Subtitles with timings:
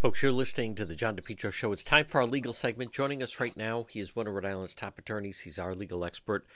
[0.00, 1.72] Folks, you're listening to the John DePetro Show.
[1.72, 2.92] It's time for our legal segment.
[2.92, 5.40] Joining us right now, he is one of Rhode Island's top attorneys.
[5.40, 6.46] He's our legal expert.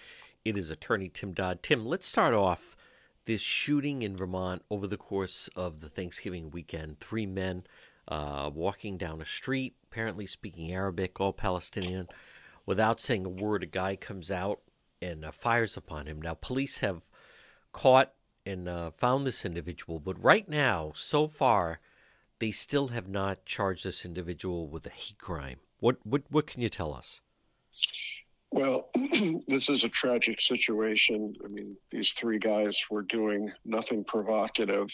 [0.45, 1.61] It is attorney Tim Dodd.
[1.61, 2.77] Tim, let's start off
[3.25, 7.01] this shooting in Vermont over the course of the Thanksgiving weekend.
[7.01, 7.65] Three men
[8.07, 12.07] uh, walking down a street, apparently speaking Arabic, all Palestinian.
[12.65, 14.61] Without saying a word, a guy comes out
[15.01, 16.23] and uh, fires upon him.
[16.23, 17.03] Now, police have
[17.73, 18.13] caught
[18.47, 21.81] and uh, found this individual, but right now, so far,
[22.43, 25.59] they still have not charged this individual with a hate crime.
[25.79, 27.21] What what what can you tell us?
[28.51, 28.91] Well,
[29.47, 31.37] this is a tragic situation.
[31.45, 34.91] I mean, these three guys were doing nothing provocative.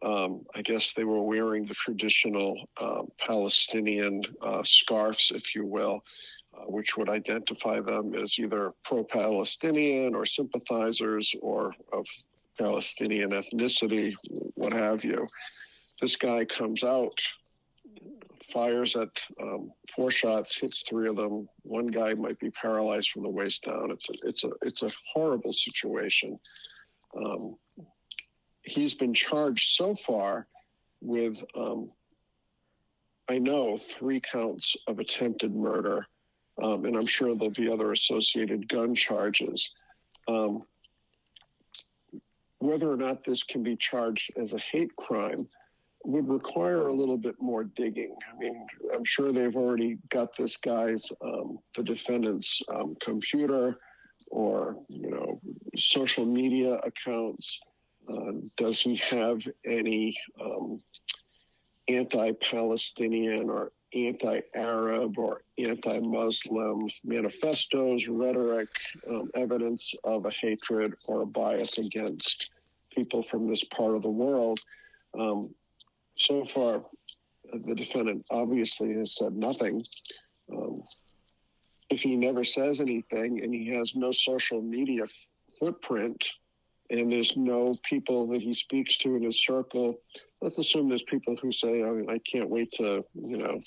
[0.00, 6.02] Um, I guess they were wearing the traditional um, Palestinian uh, scarves, if you will,
[6.56, 12.06] uh, which would identify them as either pro Palestinian or sympathizers or of
[12.58, 14.14] Palestinian ethnicity,
[14.54, 15.26] what have you.
[16.00, 17.18] This guy comes out,
[18.52, 19.08] fires at
[19.42, 21.48] um, four shots, hits three of them.
[21.62, 23.90] One guy might be paralyzed from the waist down.
[23.90, 26.38] It's a, it's a, it's a horrible situation.
[27.16, 27.56] Um,
[28.62, 30.46] he's been charged so far
[31.00, 31.88] with, um,
[33.28, 36.06] I know, three counts of attempted murder,
[36.62, 39.68] um, and I'm sure there'll be other associated gun charges.
[40.28, 40.62] Um,
[42.60, 45.48] whether or not this can be charged as a hate crime
[46.08, 48.16] would require a little bit more digging.
[48.32, 53.76] I mean, I'm sure they've already got this guy's, um, the defendant's um, computer
[54.30, 55.38] or, you know,
[55.76, 57.60] social media accounts.
[58.08, 60.80] Uh, does he have any um,
[61.88, 68.70] anti Palestinian or anti Arab or anti Muslim manifestos, rhetoric,
[69.10, 72.50] um, evidence of a hatred or a bias against
[72.96, 74.58] people from this part of the world?
[75.18, 75.54] Um,
[76.18, 76.82] so far,
[77.66, 79.84] the defendant obviously has said nothing.
[80.52, 80.82] Um,
[81.90, 86.32] if he never says anything and he has no social media f- footprint
[86.90, 90.00] and there's no people that he speaks to in his circle,
[90.42, 93.58] let's assume there's people who say, I, I can't wait to, you know,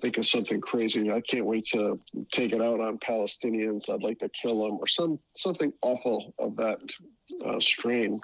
[0.00, 1.10] think of something crazy.
[1.10, 1.98] I can't wait to
[2.30, 3.88] take it out on Palestinians.
[3.88, 6.78] I'd like to kill them, or some something awful of that
[7.44, 8.20] uh, strain.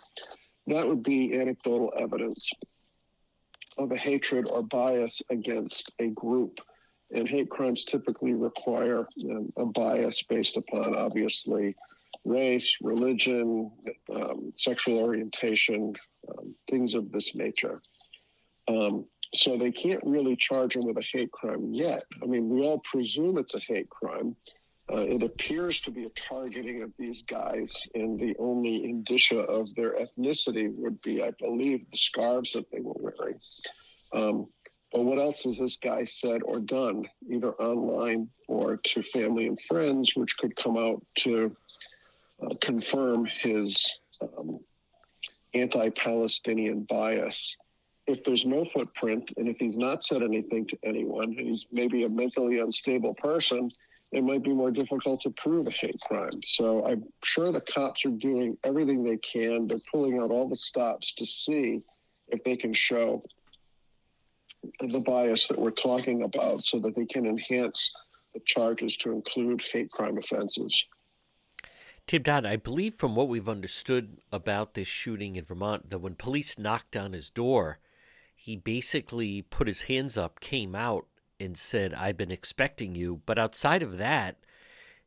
[0.73, 2.51] That would be anecdotal evidence
[3.77, 6.61] of a hatred or bias against a group.
[7.15, 11.77] And hate crimes typically require um, a bias based upon, obviously,
[12.25, 13.71] race, religion,
[14.15, 15.93] um, sexual orientation,
[16.31, 17.79] um, things of this nature.
[18.67, 22.05] Um, so they can't really charge him with a hate crime yet.
[22.23, 24.37] I mean, we all presume it's a hate crime
[24.91, 29.73] uh, it appears to be a targeting of these guys, and the only indicia of
[29.75, 33.39] their ethnicity would be, I believe, the scarves that they were wearing.
[34.13, 34.49] Um,
[34.93, 39.61] but what else has this guy said or done, either online or to family and
[39.63, 41.51] friends, which could come out to
[42.43, 44.61] uh, confirm his um,
[45.55, 47.57] anti Palestinian bias?
[48.07, 52.05] If there's no footprint, and if he's not said anything to anyone, and he's maybe
[52.05, 53.71] a mentally unstable person,
[54.13, 56.43] it might be more difficult to prove a hate crime.
[56.45, 59.67] So I'm sure the cops are doing everything they can.
[59.67, 61.83] They're pulling out all the stops to see
[62.29, 63.23] if they can show
[64.81, 67.93] the bias that we're talking about so that they can enhance
[68.35, 70.85] the charges to include hate crime offenses.
[72.07, 76.15] Tim Dodd, I believe from what we've understood about this shooting in Vermont, that when
[76.17, 77.79] police knocked on his door,
[78.35, 81.07] he basically put his hands up, came out,
[81.43, 84.37] and said, "I've been expecting you." But outside of that,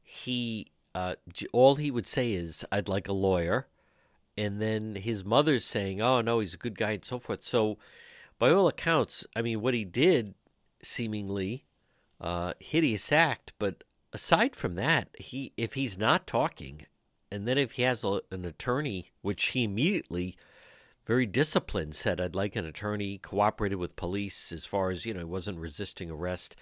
[0.02, 1.16] he uh,
[1.52, 3.68] all he would say is, "I'd like a lawyer,"
[4.38, 7.44] and then his mother's saying, "Oh no, he's a good guy," and so forth.
[7.44, 7.78] So,
[8.40, 10.36] by all accounts, I mean, what he did
[10.84, 11.66] seemingly
[12.22, 16.86] uh, hideous act, but aside from that, he if he's not talking,
[17.32, 20.38] and then if he has a, an attorney, which he immediately
[21.06, 25.20] very disciplined, said, I'd like an attorney, cooperated with police as far as, you know,
[25.20, 26.56] he wasn't resisting arrest.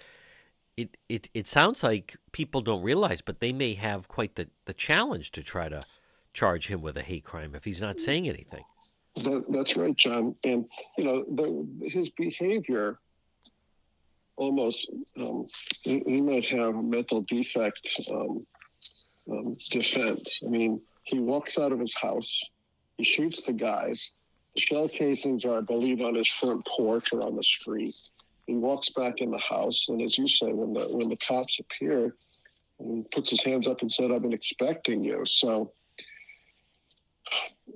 [0.76, 4.74] It, it, it sounds like people don't realize, but they may have quite the, the
[4.74, 5.84] challenge to try to
[6.34, 8.64] charge him with a hate crime if he's not saying anything.
[9.16, 10.34] That, that's right, John.
[10.44, 10.66] And,
[10.98, 12.98] you know, the, his behavior
[14.36, 14.90] almost,
[15.20, 15.46] um,
[15.82, 18.44] he, he, might have a mental defect um,
[19.30, 20.40] um, defense.
[20.44, 22.42] I mean, he walks out of his house,
[22.98, 24.10] he shoots the guys,
[24.56, 27.94] shell casings are, uh, I believe, on his front porch or on the street.
[28.46, 31.58] He walks back in the house, and as you say, when the when the cops
[31.58, 32.14] appear,
[32.78, 35.72] he puts his hands up and said, "I've been expecting you." So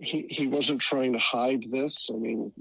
[0.00, 2.10] he he wasn't trying to hide this.
[2.12, 2.52] I mean,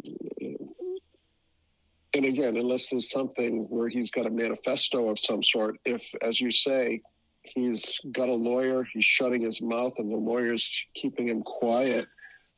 [2.18, 6.42] and again, unless there's something where he's got a manifesto of some sort, if, as
[6.42, 7.02] you say,
[7.44, 12.08] he's got a lawyer, he's shutting his mouth, and the lawyer's keeping him quiet,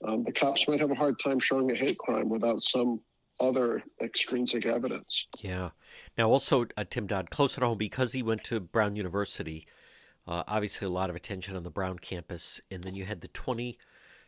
[0.07, 3.01] um, the cops might have a hard time showing a hate crime without some
[3.39, 5.25] other extrinsic evidence.
[5.39, 5.69] Yeah.
[6.17, 9.65] Now, also, uh, Tim Dodd, closer to home, because he went to Brown University,
[10.27, 13.27] uh, obviously a lot of attention on the Brown campus, and then you had the
[13.29, 13.77] 20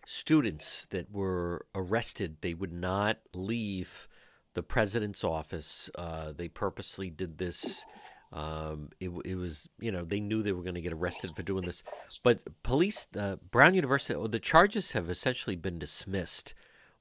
[0.06, 2.38] students that were arrested.
[2.42, 4.08] They would not leave
[4.54, 5.90] the president's office.
[5.96, 7.86] Uh, they purposely did this.
[8.34, 11.42] Um, it, it, was, you know, they knew they were going to get arrested for
[11.42, 11.84] doing this.
[12.24, 13.08] But police,
[13.52, 16.54] Brown University, oh, the charges have essentially been dismissed.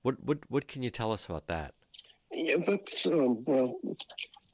[0.03, 1.75] What, what, what can you tell us about that?
[2.33, 3.79] Yeah, that's, um, well,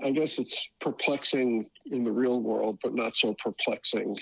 [0.02, 4.16] I guess it's perplexing in the real world, but not so perplexing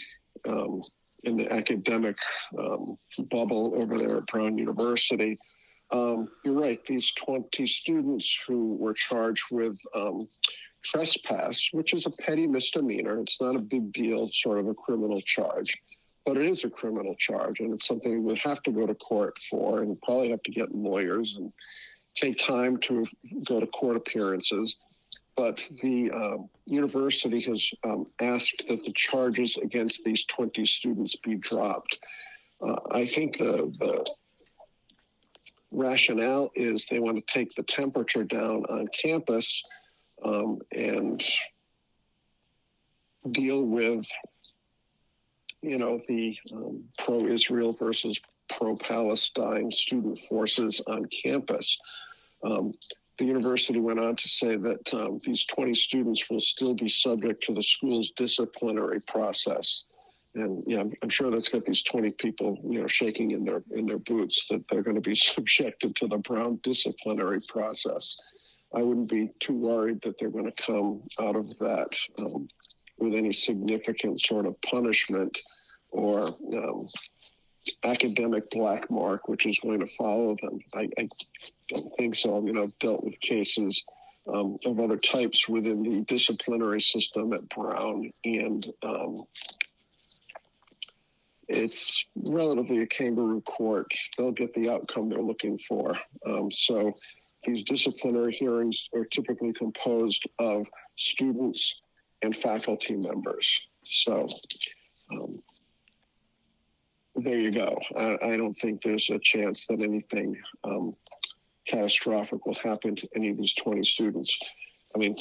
[0.48, 0.82] um,
[1.24, 2.16] in the academic
[2.58, 2.96] um,
[3.30, 5.38] bubble over there at Brown University.
[5.90, 6.84] Um, you're right.
[6.84, 10.28] These 20 students who were charged with um,
[10.84, 15.20] trespass, which is a petty misdemeanor, it's not a big deal, sort of a criminal
[15.22, 15.76] charge,
[16.24, 18.94] but it is a criminal charge, and it's something we would have to go to
[18.94, 21.52] court for, and probably have to get lawyers and
[22.14, 23.04] take time to
[23.46, 24.76] go to court appearances.
[25.36, 31.34] But the um, university has um, asked that the charges against these 20 students be
[31.34, 31.98] dropped.
[32.62, 34.06] Uh, I think the, the
[35.72, 39.62] rationale is they want to take the temperature down on campus
[40.24, 41.22] um, and
[43.30, 44.06] deal with,
[45.62, 51.76] you know, the um, pro-Israel versus pro-Palestine student forces on campus.
[52.42, 52.72] Um,
[53.18, 57.42] the university went on to say that um, these 20 students will still be subject
[57.44, 59.84] to the school's disciplinary process
[60.34, 63.62] and yeah, I'm, I'm, sure that's got these 20 people, you know, shaking in their
[63.70, 68.16] in their boots that they're going to be subjected to the Brown disciplinary process.
[68.74, 72.48] I wouldn't be too worried that they're going to come out of that um,
[72.98, 75.38] with any significant sort of punishment
[75.90, 76.88] or um,
[77.84, 80.58] academic black mark, which is going to follow them.
[80.74, 81.08] I, I
[81.68, 82.36] don't think so.
[82.36, 83.82] I mean, I've dealt with cases
[84.32, 89.24] um, of other types within the disciplinary system at Brown, and um,
[91.46, 93.92] it's relatively a kangaroo court.
[94.16, 95.96] They'll get the outcome they're looking for.
[96.26, 96.94] Um, so
[97.44, 101.80] these disciplinary hearings are typically composed of students
[102.22, 103.60] and faculty members.
[103.84, 104.26] So
[105.12, 105.42] um,
[107.16, 107.78] there you go.
[107.96, 110.96] I, I, don't think there's a chance that anything um,
[111.66, 114.36] catastrophic will happen to any of these 20 students.
[114.94, 115.16] I mean,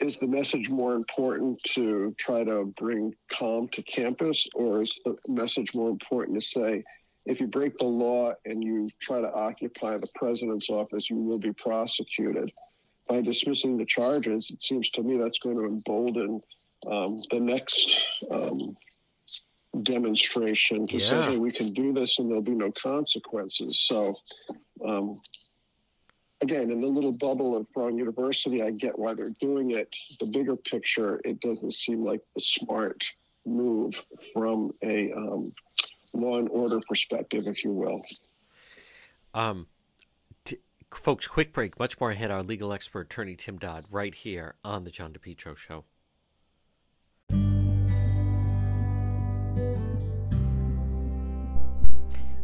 [0.00, 5.16] is the message more important to try to bring calm to campus, or is the
[5.28, 6.84] message more important to say,
[7.26, 11.38] if you break the law and you try to occupy the president's office, you will
[11.38, 12.52] be prosecuted?
[13.08, 16.40] By dismissing the charges, it seems to me that's going to embolden
[16.86, 18.76] um, the next um,
[19.82, 21.06] demonstration to yeah.
[21.06, 23.84] say, hey, we can do this and there'll be no consequences.
[23.86, 24.14] So,
[24.86, 25.20] um,
[26.40, 29.94] again, in the little bubble of Brown University, I get why they're doing it.
[30.20, 33.04] The bigger picture, it doesn't seem like a smart
[33.46, 35.52] move from a um,
[36.14, 38.02] law and order perspective, if you will.
[39.34, 39.66] Um,
[40.44, 40.58] t-
[40.92, 41.78] folks, quick break.
[41.78, 42.30] Much more ahead.
[42.30, 45.84] Our legal expert, attorney Tim Dodd, right here on the John DePetro Show.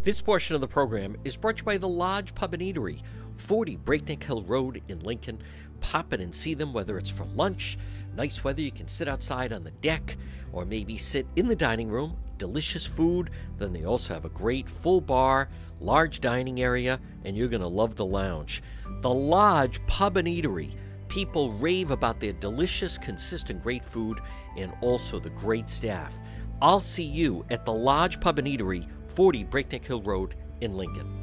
[0.03, 3.03] This portion of the program is brought to you by the Lodge Pub and Eatery
[3.37, 5.43] 40 Breakneck Hill Road in Lincoln.
[5.81, 7.79] Pop in and see them, whether it's for lunch,
[8.17, 10.17] nice weather, you can sit outside on the deck,
[10.53, 12.17] or maybe sit in the dining room.
[12.39, 13.31] Delicious food.
[13.59, 15.49] Then they also have a great full bar,
[15.81, 18.63] large dining area, and you're going to love the lounge.
[19.03, 20.75] The Lodge Pub and Eatery.
[21.09, 24.21] People rave about their delicious, consistent, great food
[24.57, 26.17] and also the great staff.
[26.63, 31.20] I'll see you at the Lodge Pub and Eatery, 40 Breakneck Hill Road in Lincoln.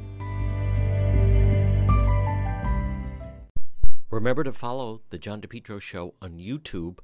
[4.10, 7.00] Remember to follow the John DePetro Show on YouTube.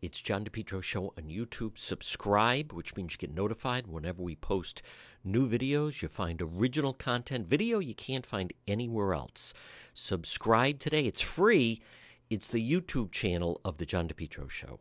[0.00, 1.76] It's John DePetro Show on YouTube.
[1.76, 4.80] Subscribe, which means you get notified whenever we post
[5.22, 6.00] new videos.
[6.00, 9.52] You find original content, video you can't find anywhere else.
[9.92, 11.04] Subscribe today.
[11.04, 11.82] It's free.
[12.30, 14.80] It's the YouTube channel of the John DePetro Show.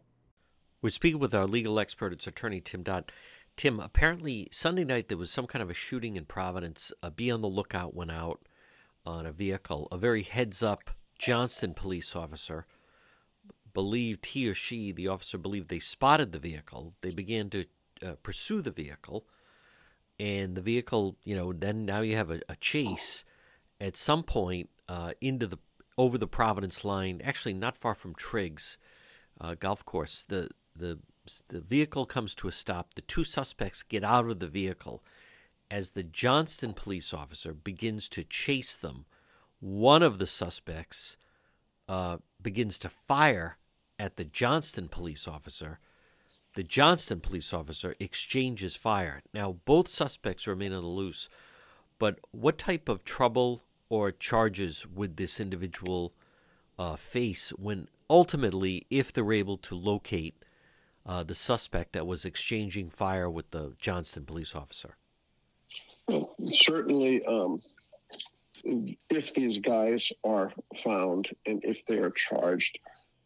[0.82, 2.14] We're speaking with our legal expert.
[2.14, 3.12] It's attorney Tim Dodd.
[3.58, 6.94] Tim, apparently Sunday night there was some kind of a shooting in Providence.
[7.04, 8.48] A be on the lookout went out
[9.06, 9.90] on a vehicle.
[9.92, 12.66] A very heads up Johnston police officer
[13.74, 16.94] believed he or she, the officer believed they spotted the vehicle.
[17.02, 17.66] They began to
[18.06, 19.26] uh, pursue the vehicle,
[20.20, 23.26] and the vehicle, you know, then now you have a, a chase
[23.80, 25.58] at some point uh, into the
[25.98, 28.78] over the Providence line, actually not far from Triggs
[29.40, 30.26] uh, golf course.
[30.28, 31.00] The the
[31.48, 32.94] the vehicle comes to a stop.
[32.94, 35.04] The two suspects get out of the vehicle.
[35.72, 39.06] As the Johnston police officer begins to chase them,
[39.66, 41.18] one of the suspects
[41.90, 43.58] uh, begins to fire
[43.98, 45.80] at the Johnston police officer.
[46.54, 49.24] The Johnston police officer exchanges fire.
[49.34, 51.30] Now, both suspects remain on the loose,
[51.98, 56.14] but what type of trouble or charges would this individual
[56.78, 60.36] uh, face when ultimately, if they're able to locate
[61.08, 64.98] uh, the suspect that was exchanging fire with the Johnston police officer?
[66.08, 67.60] Well, certainly, um,
[68.66, 70.52] if these guys are
[70.84, 72.80] found and if they are charged,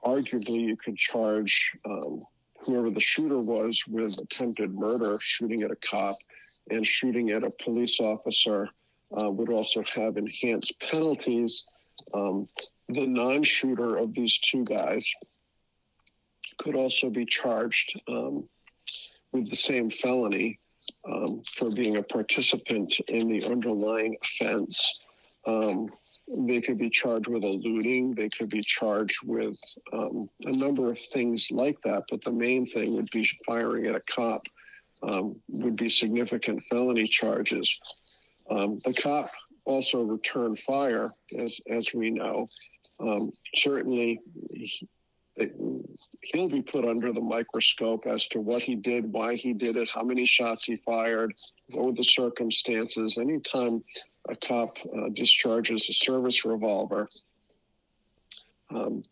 [0.04, 2.22] arguably you could charge um,
[2.60, 6.18] whoever the shooter was with attempted murder, shooting at a cop,
[6.70, 8.70] and shooting at a police officer.
[9.20, 11.66] Uh, would also have enhanced penalties.
[12.14, 12.46] Um,
[12.90, 15.12] the non shooter of these two guys
[16.60, 18.48] could also be charged um,
[19.32, 20.60] with the same felony
[21.08, 25.00] um, for being a participant in the underlying offense.
[25.46, 25.90] Um,
[26.28, 28.14] they could be charged with eluding.
[28.14, 29.60] They could be charged with
[29.94, 32.04] um, a number of things like that.
[32.10, 34.44] But the main thing would be firing at a cop,
[35.02, 37.80] um, would be significant felony charges.
[38.50, 39.32] Um, the cop
[39.66, 42.48] also returned fire, as as we know.
[43.00, 44.20] Um, certainly,
[46.22, 49.90] he'll be put under the microscope as to what he did, why he did it,
[49.94, 51.34] how many shots he fired,
[51.72, 53.18] what were the circumstances.
[53.18, 53.84] Anytime
[54.28, 57.08] a cop uh, discharges a service revolver,
[58.72, 59.04] um,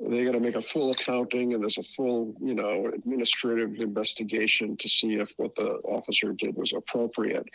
[0.00, 4.76] they got to make a full accounting and there's a full, you know, administrative investigation
[4.76, 7.46] to see if what the officer did was appropriate.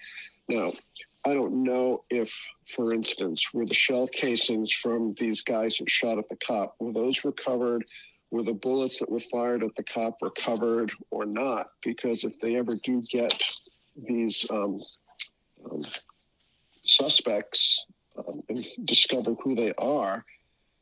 [0.48, 0.72] Now,
[1.26, 2.34] I don't know if,
[2.76, 6.94] for instance, were the shell casings from these guys who shot at the cop, were
[6.94, 7.86] those recovered?
[8.32, 11.72] Were the bullets that were fired at the cop recovered or not?
[11.84, 13.44] Because if they ever do get
[14.08, 14.80] these um,
[15.70, 15.82] um,
[16.84, 17.86] suspects
[18.18, 20.24] um, and discover who they are,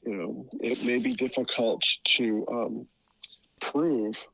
[0.05, 2.87] you know, it may be difficult to um,
[3.61, 4.27] prove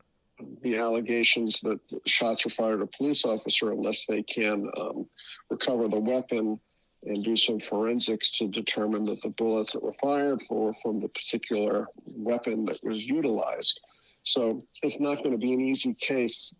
[0.62, 5.06] the allegations that shots were fired at a police officer unless they can um,
[5.50, 6.58] recover the weapon
[7.06, 11.08] and do some forensics to determine that the bullets that were fired for from the
[11.08, 13.80] particular weapon that was utilized.
[14.22, 16.54] So it's not going to be an easy case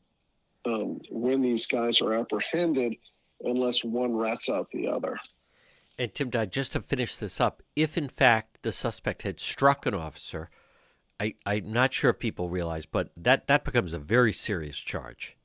[0.67, 2.95] um, when these guys are apprehended
[3.43, 5.19] unless one rats out the other.
[5.99, 9.87] And Tim Dodd, just to finish this up, if in fact the suspect had struck
[9.87, 10.51] an officer,
[11.21, 15.37] I, I'm not sure if people realize, but that, that becomes a very serious charge.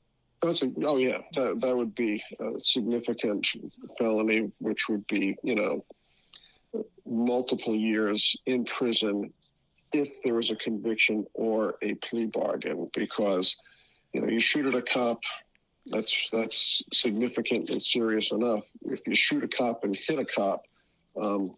[0.42, 3.46] That's a, oh yeah, that that would be a significant
[3.98, 5.84] felony, which would be you know
[7.04, 9.32] multiple years in prison
[9.92, 12.88] if there was a conviction or a plea bargain.
[12.94, 13.56] Because
[14.12, 15.22] you know you shoot at a cop,
[15.86, 18.64] that's that's significant and serious enough.
[18.82, 20.64] If you shoot a cop and hit a cop,
[21.20, 21.54] um,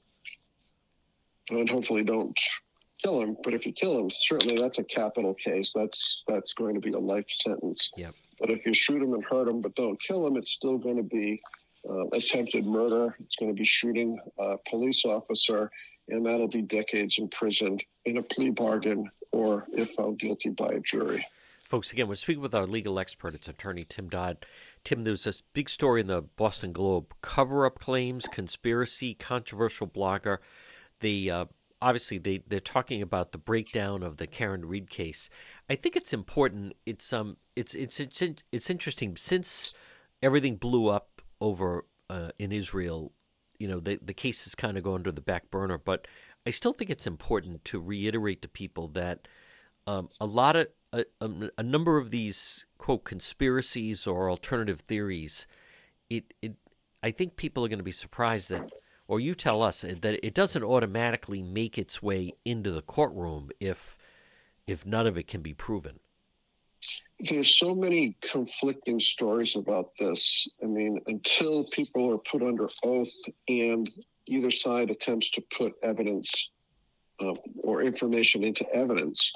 [1.50, 2.38] and hopefully don't
[3.02, 5.72] kill him, but if you kill him, certainly that's a capital case.
[5.74, 7.90] That's that's going to be a life sentence.
[7.96, 8.14] Yep.
[8.42, 10.96] But if you shoot him and hurt him, but don't kill him, it's still going
[10.96, 11.40] to be
[11.88, 13.14] uh, attempted murder.
[13.20, 15.70] It's going to be shooting a police officer,
[16.08, 20.66] and that'll be decades in prison in a plea bargain or if found guilty by
[20.66, 21.24] a jury.
[21.62, 23.32] Folks, again, we're speaking with our legal expert.
[23.36, 24.44] It's attorney Tim Dodd.
[24.82, 29.86] Tim, there was this big story in the Boston Globe cover up claims, conspiracy, controversial
[29.86, 30.38] blogger.
[30.98, 31.44] The uh,
[31.82, 35.28] obviously they they're talking about the breakdown of the Karen Read case.
[35.72, 36.74] I think it's important.
[36.84, 39.72] It's um it's it's it's it's interesting since
[40.22, 43.12] everything blew up over uh, in Israel.
[43.58, 46.06] You know the the case is kind of going to the back burner, but
[46.46, 49.26] I still think it's important to reiterate to people that
[49.86, 51.06] um, a lot of a,
[51.56, 55.46] a number of these quote conspiracies or alternative theories.
[56.10, 56.56] It it
[57.02, 58.70] I think people are going to be surprised that
[59.08, 63.96] or you tell us that it doesn't automatically make its way into the courtroom if
[64.66, 65.98] if none of it can be proven?
[67.20, 70.46] There's so many conflicting stories about this.
[70.62, 73.12] I mean until people are put under oath
[73.48, 73.88] and
[74.26, 76.50] either side attempts to put evidence
[77.20, 79.32] uh, or information into evidence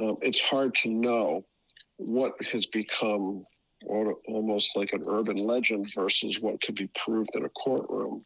[0.00, 1.44] um, it's hard to know
[1.96, 3.44] what has become
[3.88, 8.24] almost like an urban legend versus what could be proved in a courtroom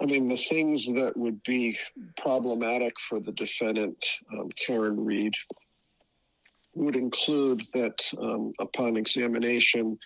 [0.00, 1.78] I mean, the things that would be
[2.18, 5.32] problematic for the defendant, um, Karen Read,
[6.74, 9.98] would include that um, upon examination,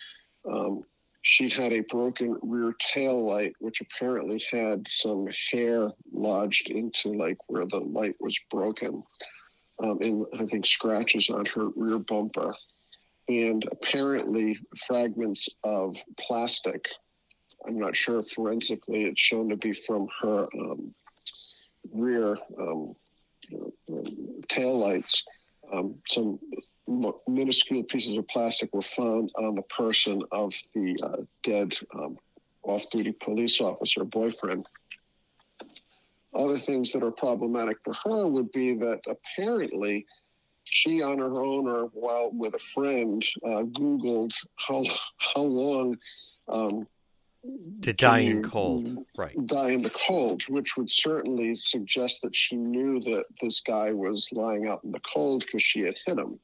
[0.49, 0.85] um,
[1.23, 7.37] she had a broken rear tail light, which apparently had some hair lodged into like
[7.49, 9.03] where the light was broken,
[9.83, 12.55] um, and I think scratches on her rear bumper,
[13.29, 14.57] and apparently
[14.87, 16.87] fragments of plastic.
[17.67, 20.93] I'm not sure forensically it's shown to be from her um,
[21.93, 22.87] rear um,
[24.49, 25.25] tail lights.
[25.73, 26.39] Um, some
[27.29, 32.19] minuscule pieces of plastic were found on the person of the uh, dead um,
[32.63, 34.67] off duty police officer boyfriend.
[36.35, 40.07] Other things that are problematic for her would be that apparently
[40.65, 44.85] she, on her own or while with a friend, uh, Googled how,
[45.19, 45.97] how long
[46.49, 46.87] um,
[47.83, 49.35] to die in cold, right?
[49.47, 54.29] Die in the cold, which would certainly suggest that she knew that this guy was
[54.33, 56.39] lying out in the cold because she had hit him.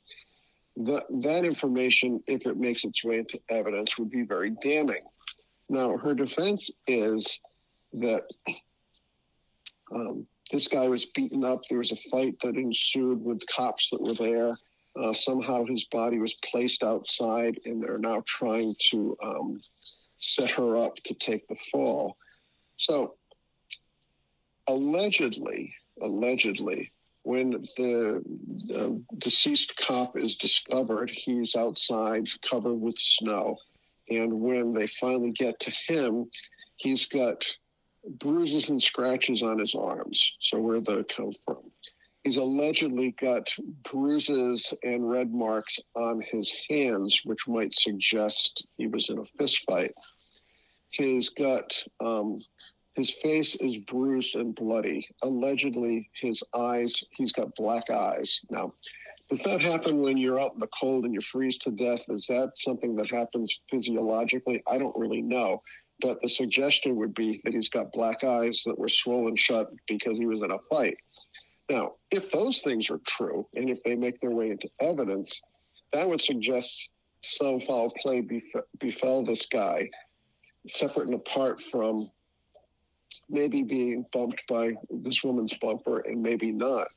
[0.77, 5.03] That that information, if it makes its way into evidence, would be very damning.
[5.69, 7.41] Now, her defense is
[7.95, 8.23] that
[9.95, 11.63] um, this guy was beaten up.
[11.69, 14.59] There was a fight that ensued with cops that were there.
[14.97, 19.61] Uh, somehow his body was placed outside, and they're now trying to um,
[20.19, 22.17] set her up to take the fall.
[22.77, 23.15] So,
[24.69, 26.93] allegedly, allegedly,
[27.23, 28.23] when the
[28.75, 33.57] uh, deceased cop is discovered, he's outside covered with snow.
[34.09, 36.31] And when they finally get to him,
[36.77, 37.45] he's got
[38.19, 40.37] bruises and scratches on his arms.
[40.39, 41.71] So, where they come from?
[42.27, 43.55] He's allegedly got
[43.85, 49.65] bruises and red marks on his hands, which might suggest he was in a fist
[49.65, 49.93] fight.
[50.91, 52.41] His gut, um,
[52.97, 55.07] his face is bruised and bloody.
[55.23, 58.41] Allegedly, his eyes, he's got black eyes.
[58.51, 58.73] Now,
[59.31, 62.03] does that happen when you're out in the cold and you freeze to death?
[62.09, 64.65] Is that something that happens physiologically?
[64.67, 65.63] I don't really know.
[66.01, 70.19] But the suggestion would be that he's got black eyes that were swollen shut because
[70.19, 70.97] he was in a fight.
[71.69, 75.41] Now, if those things are true, and if they make their way into evidence,
[75.93, 76.91] that would suggest
[77.25, 79.89] some foul play bef- befell this guy,
[80.67, 82.09] separate and apart from
[83.29, 86.89] maybe being bumped by this woman's bumper and maybe not.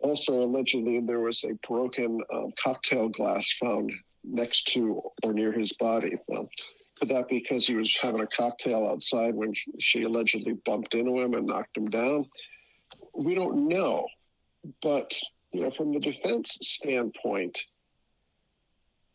[0.00, 3.92] Also, allegedly, there was a broken um, cocktail glass found
[4.24, 6.14] next to or near his body.
[6.28, 6.48] Well,
[6.98, 11.20] could that be because he was having a cocktail outside when she allegedly bumped into
[11.20, 12.26] him and knocked him down?
[13.16, 14.06] We don't know.
[14.82, 15.12] But
[15.52, 17.58] you know, from the defense standpoint,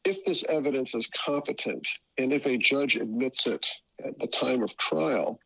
[0.03, 1.87] if this evidence is competent
[2.17, 3.67] and if a judge admits it
[4.03, 5.39] at the time of trial,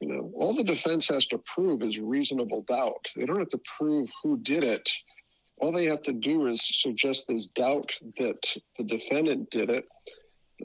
[0.00, 3.06] you know, all the defense has to prove is reasonable doubt.
[3.16, 4.90] They don't have to prove who did it.
[5.58, 9.86] All they have to do is suggest there's doubt that the defendant did it.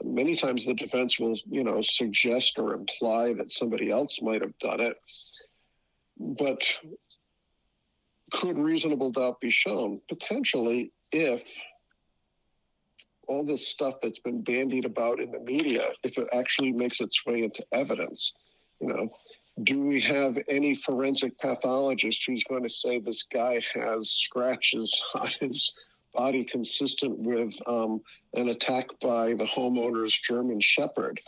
[0.04, 4.56] Many times the defense will, you know, suggest or imply that somebody else might have
[4.58, 4.96] done it.
[6.18, 6.62] But
[8.32, 10.00] could reasonable doubt be shown?
[10.08, 11.60] Potentially, if
[13.28, 17.24] all this stuff that's been bandied about in the media, if it actually makes its
[17.24, 18.32] way into evidence,
[18.80, 19.12] you know,
[19.62, 25.28] do we have any forensic pathologist who's going to say this guy has scratches on
[25.40, 25.72] his
[26.14, 28.00] body consistent with um,
[28.34, 31.20] an attack by the homeowner's German Shepherd?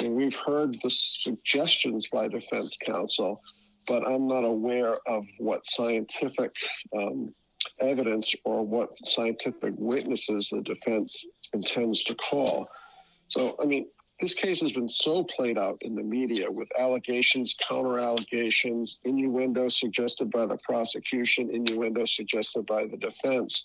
[0.00, 3.42] Mean, we've heard the suggestions by defense counsel
[3.86, 6.52] but I'm not aware of what scientific
[6.96, 7.32] um,
[7.80, 12.68] evidence or what scientific witnesses the defense intends to call.
[13.28, 13.86] So, I mean,
[14.20, 19.68] this case has been so played out in the media with allegations, counter allegations, innuendo
[19.68, 23.64] suggested by the prosecution, innuendo suggested by the defense.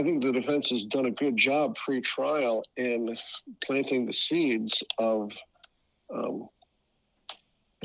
[0.00, 3.16] I think the defense has done a good job pre trial in
[3.62, 5.36] planting the seeds of
[6.14, 6.48] um,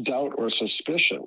[0.04, 1.24] doubt or suspicion.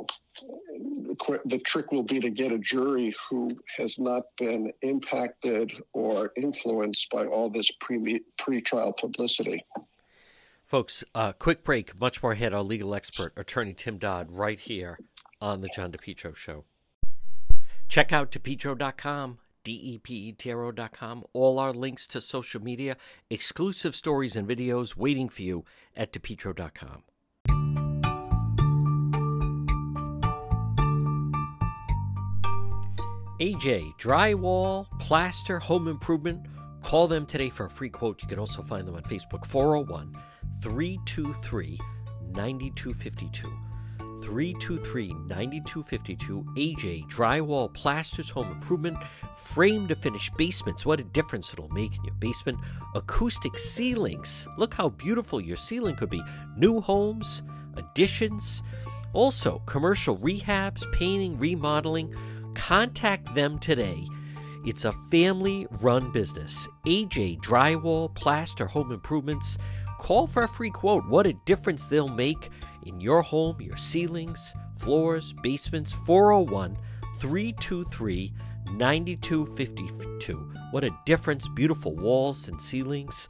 [1.45, 7.11] The trick will be to get a jury who has not been impacted or influenced
[7.11, 9.65] by all this pre pre-trial publicity.
[10.65, 12.01] Folks, uh, quick break.
[12.01, 12.55] Much more ahead.
[12.55, 14.99] Our legal expert, attorney Tim Dodd, right here
[15.41, 16.65] on the John DePetro Show.
[17.89, 21.25] Check out DePetro.com, D-E-P-E-T-R-O.com.
[21.33, 22.97] All our links to social media,
[23.29, 25.65] exclusive stories and videos waiting for you
[25.97, 27.03] at DePetro.com.
[33.41, 36.45] AJ Drywall, Plaster, Home Improvement.
[36.83, 38.21] Call them today for a free quote.
[38.21, 40.15] You can also find them on Facebook 401
[40.61, 41.81] 323
[42.35, 43.49] 9252.
[44.23, 46.45] 323 9252.
[46.55, 48.99] AJ Drywall Plasters Home Improvement.
[49.39, 50.85] Frame to finish basements.
[50.85, 52.59] What a difference it'll make in your basement.
[52.95, 54.47] Acoustic ceilings.
[54.59, 56.23] Look how beautiful your ceiling could be.
[56.59, 57.43] New homes,
[57.79, 58.63] additions.
[59.15, 62.15] Also, commercial rehabs, painting, remodeling.
[62.55, 64.07] Contact them today.
[64.67, 66.69] It's a family run business.
[66.87, 69.57] AJ Drywall Plaster Home Improvements.
[69.99, 71.07] Call for a free quote.
[71.07, 72.51] What a difference they'll make
[72.87, 75.93] in your home, your ceilings, floors, basements.
[75.93, 76.77] 401
[77.19, 78.33] 323
[78.73, 80.53] 9252.
[80.71, 81.49] What a difference.
[81.49, 83.29] Beautiful walls and ceilings.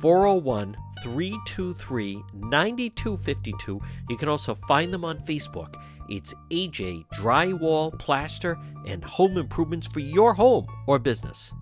[0.00, 3.80] 401 323 9252.
[4.08, 5.74] You can also find them on Facebook.
[6.08, 11.52] It's AJ Drywall, Plaster, and Home Improvements for your home or business.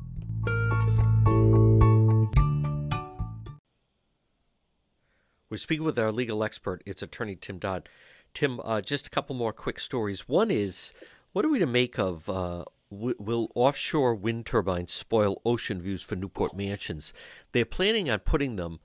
[5.53, 6.83] We're speaking with our legal expert.
[6.87, 7.89] It's attorney Tim Dodd.
[8.33, 10.27] Tim, uh, just a couple more quick stories.
[10.27, 10.95] One is,
[11.33, 16.03] what are we to make of uh, w- will offshore wind turbines spoil ocean views
[16.03, 17.13] for Newport mansions?
[17.53, 18.81] They're planning on putting them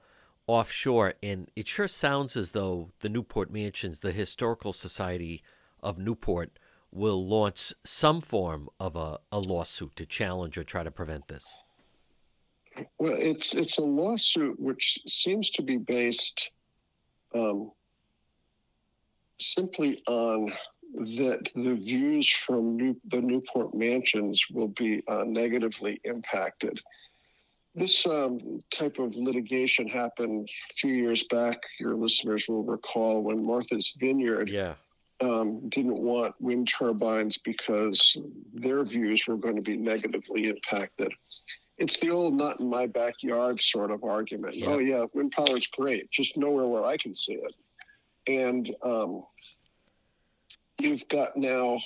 [0.47, 5.43] offshore, and it sure sounds as though the Newport Mansions, the Historical Society
[5.83, 6.57] of Newport,
[6.91, 11.57] will launch some form of a, a lawsuit to challenge or try to prevent this.
[12.97, 16.51] Well, it's it's a lawsuit which seems to be based
[17.33, 17.71] um,
[19.39, 20.53] simply on
[20.93, 26.79] that the views from New, the Newport mansions will be uh, negatively impacted.
[27.77, 31.57] This um, type of litigation happened a few years back.
[31.79, 34.73] Your listeners will recall when Martha's Vineyard yeah.
[35.21, 38.17] um, didn't want wind turbines because
[38.53, 41.13] their views were going to be negatively impacted.
[41.77, 44.55] It's the old not in my backyard sort of argument.
[44.55, 44.67] Yeah.
[44.67, 47.53] Oh, yeah, wind power is great, just nowhere where I can see it
[48.27, 49.23] and um,
[50.79, 51.79] you've got now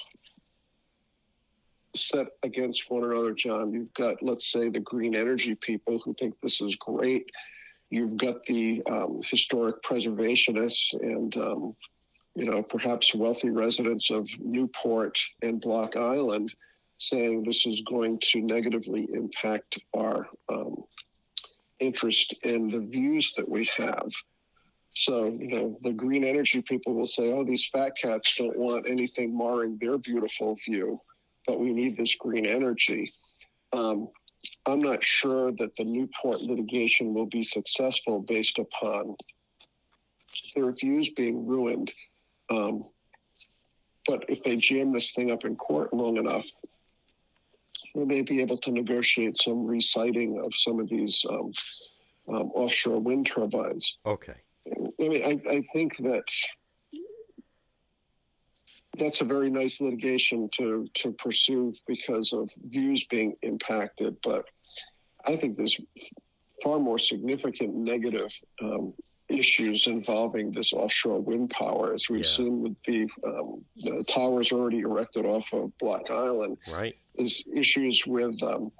[2.11, 3.71] set against one another, John.
[3.71, 7.29] You've got, let's say, the green energy people who think this is great.
[7.89, 11.75] You've got the um, historic preservationists and, um,
[12.35, 16.53] you know, perhaps wealthy residents of Newport and Block Island
[16.97, 20.83] saying this is going to negatively impact our um,
[21.79, 24.09] interest in the views that we have.
[24.93, 28.89] So, you know, the green energy people will say, oh, these fat cats don't want
[28.89, 31.01] anything marring their beautiful view,
[31.47, 33.13] but we need this green energy.
[33.73, 34.09] Um,
[34.65, 39.15] I'm not sure that the Newport litigation will be successful based upon
[40.55, 41.91] their views being ruined.
[42.49, 42.81] Um,
[44.07, 46.47] but if they jam this thing up in court long enough,
[47.93, 51.51] we may be able to negotiate some reciting of some of these um,
[52.29, 53.97] um, offshore wind turbines.
[54.05, 54.35] Okay.
[54.67, 56.23] I mean, I, I think that
[58.97, 64.17] that's a very nice litigation to to pursue because of views being impacted.
[64.23, 64.45] But
[65.25, 65.79] I think there's
[66.63, 68.93] far more significant negative um,
[69.29, 72.31] issues involving this offshore wind power, as we've Yeah.
[72.31, 76.57] seen with the, um, the towers already erected off of Block Island.
[76.69, 76.95] Right.
[77.15, 78.71] is issues with um,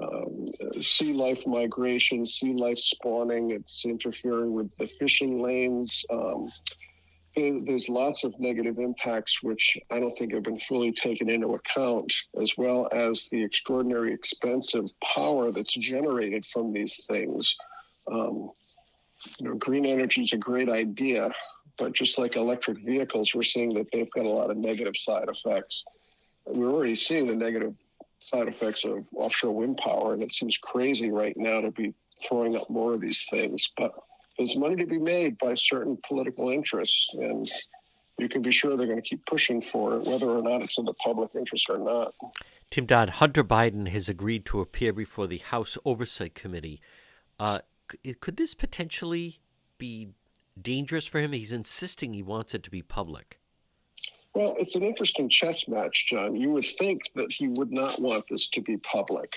[0.00, 0.48] um,
[0.80, 3.50] sea life migration, sea life spawning.
[3.50, 6.04] It's interfering with the fishing lanes.
[7.36, 12.12] There's lots of negative impacts which I don't think have been fully taken into account,
[12.42, 17.54] as well as the extraordinary expensive power that's generated from these things.
[18.10, 18.50] Um,
[19.38, 21.30] you know, green energy is a great idea,
[21.76, 25.28] but just like electric vehicles, we're seeing that they've got a lot of negative side
[25.28, 25.84] effects.
[26.46, 27.76] And we're already seeing the negative
[28.20, 31.94] side effects of offshore wind power, and it seems crazy right now to be
[32.26, 33.68] throwing up more of these things.
[33.76, 33.92] But
[34.38, 37.50] there's money to be made by certain political interests, and
[38.18, 40.78] you can be sure they're going to keep pushing for it, whether or not it's
[40.78, 42.14] in the public interest or not.
[42.70, 46.80] Tim Dodd, Hunter Biden has agreed to appear before the House Oversight Committee.
[47.38, 47.60] Uh,
[48.20, 49.40] could this potentially
[49.78, 50.10] be
[50.60, 51.32] dangerous for him?
[51.32, 53.38] He's insisting he wants it to be public.
[54.34, 56.36] Well, it's an interesting chess match, John.
[56.36, 59.30] You would think that he would not want this to be public.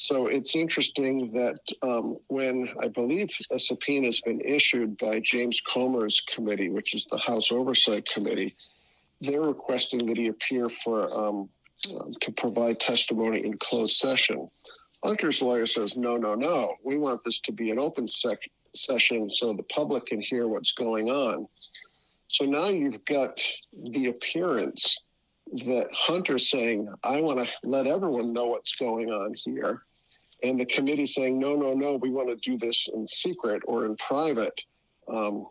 [0.00, 5.60] So it's interesting that um, when I believe a subpoena has been issued by James
[5.60, 8.56] Comer's committee, which is the House Oversight Committee,
[9.20, 11.50] they're requesting that he appear for um,
[12.00, 14.48] um, to provide testimony in closed session.
[15.04, 16.76] Hunter's lawyer says, no, no, no.
[16.82, 20.72] We want this to be an open sec- session so the public can hear what's
[20.72, 21.46] going on.
[22.28, 23.38] So now you've got
[23.74, 24.98] the appearance
[25.52, 29.82] that Hunter's saying, I want to let everyone know what's going on here.
[30.42, 33.84] And the committee saying, no, no, no, we want to do this in secret or
[33.84, 34.58] in private.
[35.12, 35.44] Um,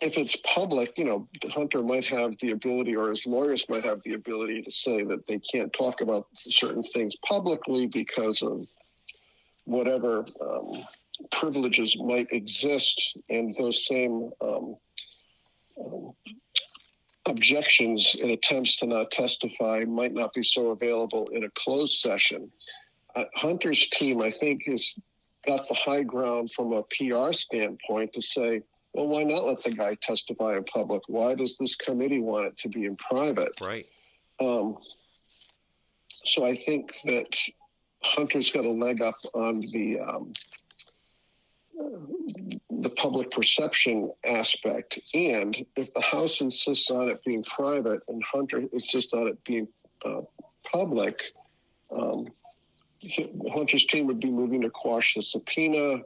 [0.00, 4.02] if it's public, you know, Hunter might have the ability, or his lawyers might have
[4.04, 8.60] the ability to say that they can't talk about certain things publicly because of
[9.64, 10.72] whatever um,
[11.32, 14.76] privileges might exist, and those same um,
[15.80, 16.12] um,
[17.26, 22.50] objections and attempts to not testify might not be so available in a closed session.
[23.34, 24.98] Hunter's team, I think, has
[25.46, 29.72] got the high ground from a PR standpoint to say, well, why not let the
[29.72, 31.02] guy testify in public?
[31.06, 33.52] Why does this committee want it to be in private?
[33.60, 33.86] Right.
[34.40, 34.78] Um,
[36.12, 37.36] so I think that
[38.02, 40.32] Hunter's got a leg up on the um,
[42.70, 44.98] the public perception aspect.
[45.14, 49.68] And if the House insists on it being private and Hunter insists on it being
[50.04, 50.22] uh,
[50.72, 51.20] public,
[51.90, 52.28] um,
[53.52, 56.02] Hunter's team would be moving to quash the subpoena.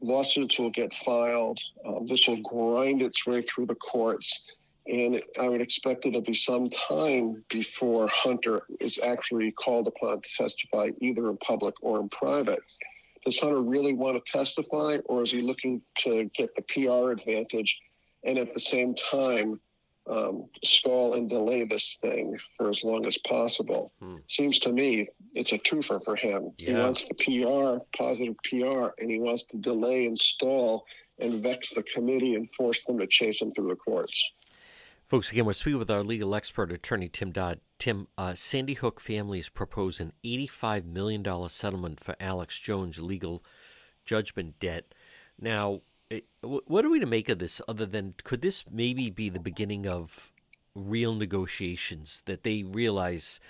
[0.00, 1.58] Lawsuits will get filed.
[1.86, 4.42] Um, this will grind its way through the courts.
[4.86, 10.28] And I would expect it'll be some time before Hunter is actually called upon to
[10.36, 12.60] testify either in public or in private
[13.26, 17.76] does Hunter really want to testify, or is he looking to get the PR advantage
[18.24, 19.60] and at the same time
[20.08, 23.92] um, stall and delay this thing for as long as possible?
[24.00, 24.16] Hmm.
[24.28, 26.52] Seems to me it's a twofer for him.
[26.58, 26.70] Yeah.
[26.70, 30.84] He wants the PR, positive PR, and he wants to delay and stall
[31.18, 34.30] and vex the committee and force them to chase him through the courts.
[35.06, 37.60] Folks, again, we're speaking with our legal expert, attorney Tim Dodd.
[37.78, 43.44] Tim, uh, Sandy Hook families propose an $85 million settlement for Alex Jones' legal
[44.04, 44.94] judgment debt.
[45.38, 49.28] Now, Eh, what are we to make of this other than could this maybe be
[49.28, 50.30] the beginning of
[50.74, 53.40] real negotiations that they realize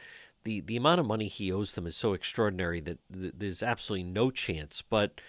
[0.44, 4.04] the, the amount of money he owes them is so extraordinary that th- there's absolutely
[4.04, 4.82] no chance.
[4.82, 5.20] But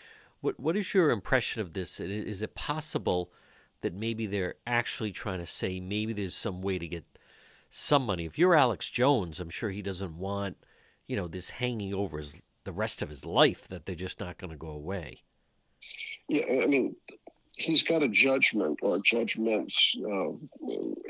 [0.41, 1.99] what what is your impression of this?
[1.99, 3.31] Is it possible–
[3.81, 7.05] that maybe they're actually trying to say maybe there's some way to get
[7.69, 8.25] some money.
[8.25, 10.57] If you're Alex Jones, I'm sure he doesn't want,
[11.07, 14.37] you know, this hanging over his, the rest of his life that they're just not
[14.37, 15.23] going to go away.
[16.29, 16.95] Yeah, I mean,
[17.57, 20.31] he's got a judgment or judgments uh,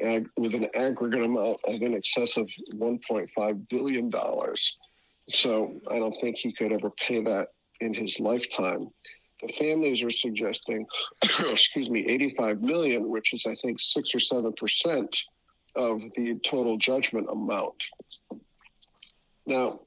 [0.01, 4.77] ag- with an aggregate amount of in excess of 1.5 billion dollars.
[5.29, 7.49] So I don't think he could ever pay that
[7.81, 8.79] in his lifetime.
[9.41, 10.85] The families are suggesting,
[11.49, 15.15] excuse me, 85 million, which is I think six or seven percent
[15.75, 17.83] of the total judgment amount.
[19.45, 19.79] Now,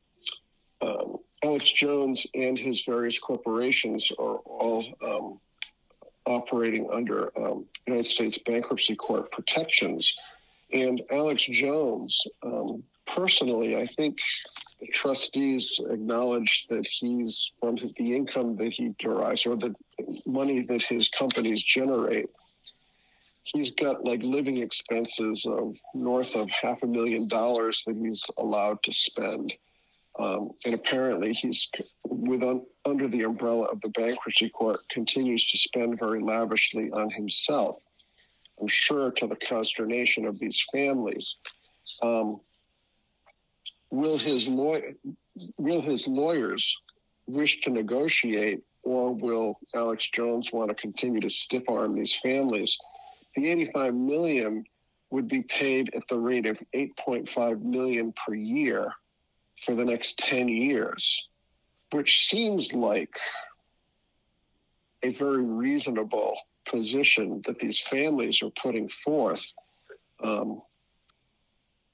[0.83, 5.41] um, Alex Jones and his various corporations are all um,
[6.27, 10.15] operating under um, United States bankruptcy court protections.
[10.73, 14.19] And Alex Jones um, personally, I think
[14.81, 19.75] the trustees acknowledge that he's from the income that he derives or the
[20.27, 22.27] money that his companies generate.
[23.43, 28.83] He's got like living expenses of north of half a million dollars that he's allowed
[28.85, 29.55] to spend.
[30.21, 31.71] Um, and apparently, he's
[32.05, 37.09] with un, under the umbrella of the bankruptcy court continues to spend very lavishly on
[37.09, 37.77] himself.
[38.61, 41.37] I'm sure to the consternation of these families.
[42.03, 42.41] Um,
[43.91, 44.93] will his lawyer
[45.57, 46.77] will his lawyers
[47.27, 52.77] wish to negotiate or will Alex Jones want to continue to stiff arm these families?
[53.37, 54.65] The 85 million
[55.11, 58.93] would be paid at the rate of 8.5 million per year
[59.61, 61.29] for the next 10 years,
[61.93, 63.15] which seems like
[65.03, 69.53] a very reasonable position that these families are putting forth.
[70.23, 70.61] Um,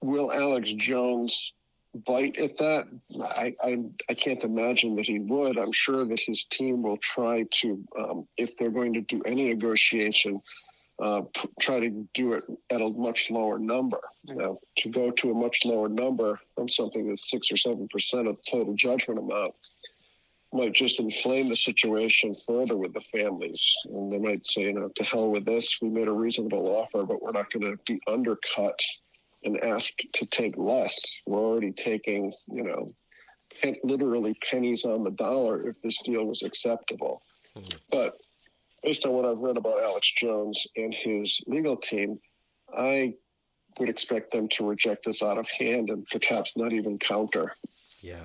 [0.02, 1.52] will Alex Jones
[2.05, 2.87] bite at that.
[3.37, 3.79] I, I,
[4.11, 5.59] I can't imagine that he would.
[5.59, 9.48] I'm sure that his team will try to, um, if they're going to do any
[9.48, 10.40] negotiation,
[10.98, 14.00] uh, p- try to do it at a much lower number.
[14.24, 17.88] You know, to go to a much lower number from something that's six or seven
[17.88, 19.54] percent of the total judgment amount
[20.52, 23.74] might just inflame the situation further with the families.
[23.85, 25.78] And they might say, you know, to hell with this.
[25.82, 28.78] We made a reasonable offer, but we're not going to be undercut
[29.44, 30.98] and asked to take less.
[31.26, 32.90] We're already taking, you know,
[33.85, 37.22] literally pennies on the dollar if this deal was acceptable.
[37.56, 37.76] Mm-hmm.
[37.90, 38.14] But
[38.87, 42.20] based on what I've read about Alex Jones and his legal team,
[42.75, 43.14] I
[43.79, 47.53] would expect them to reject this out of hand and perhaps not even counter.
[48.01, 48.22] Yeah.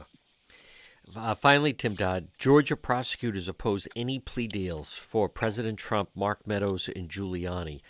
[1.15, 6.87] Uh, finally, Tim Dodd, Georgia prosecutors oppose any plea deals for President Trump, Mark Meadows,
[6.95, 7.81] and Giuliani.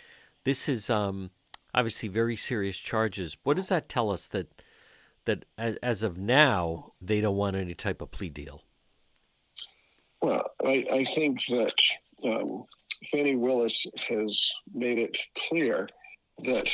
[0.44, 1.30] This is um,
[1.74, 3.36] obviously very serious charges.
[3.44, 4.62] What does that tell us that
[5.26, 8.62] that as, as of now they don't want any type of plea deal?
[10.22, 11.74] Well, I, I think that
[12.24, 12.64] um,
[13.10, 15.88] Fani Willis has made it clear
[16.44, 16.68] that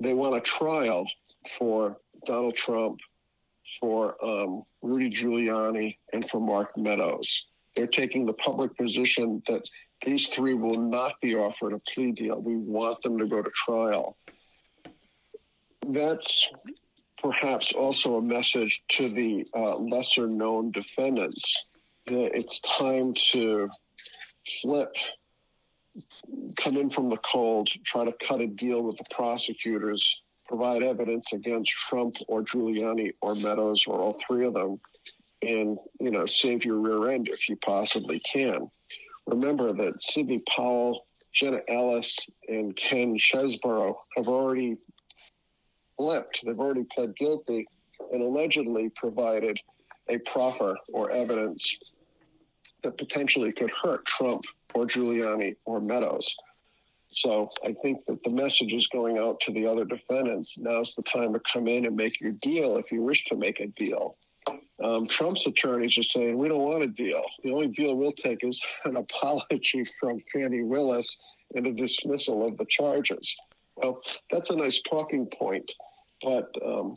[0.00, 1.04] they want a trial
[1.58, 3.00] for Donald Trump,
[3.80, 7.46] for um, Rudy Giuliani, and for Mark Meadows.
[7.74, 9.68] They're taking the public position that
[10.06, 12.40] these three will not be offered a plea deal.
[12.40, 14.16] We want them to go to trial.
[15.88, 16.48] That's
[17.20, 21.56] perhaps also a message to the uh, lesser known defendants
[22.06, 23.68] that it's time to
[24.60, 24.94] flip,
[26.58, 31.32] come in from the cold, try to cut a deal with the prosecutors, provide evidence
[31.32, 34.76] against Trump or Giuliani or Meadows or all three of them,
[35.42, 38.66] and you know save your rear end if you possibly can.
[39.26, 44.76] Remember that Sidney Powell, Jenna Ellis, and Ken Chesebro have already
[45.96, 46.44] flipped.
[46.44, 47.66] They've already pled guilty
[48.12, 49.58] and allegedly provided
[50.08, 51.76] a proffer or evidence
[52.82, 56.34] that potentially could hurt Trump or Giuliani or Meadows.
[57.08, 60.58] So I think that the message is going out to the other defendants.
[60.58, 63.60] Now's the time to come in and make your deal if you wish to make
[63.60, 64.14] a deal.
[64.82, 67.22] Um, Trump's attorneys are saying, we don't want a deal.
[67.44, 71.16] The only deal we'll take is an apology from Fani Willis
[71.54, 73.34] and a dismissal of the charges.
[73.76, 75.70] Well, that's a nice talking point,
[76.22, 76.94] but um,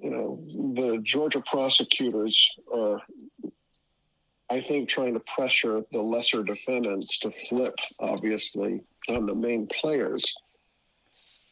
[0.00, 0.40] you know
[0.74, 3.00] the Georgia prosecutors are,
[4.50, 10.24] I think, trying to pressure the lesser defendants to flip, obviously, on the main players.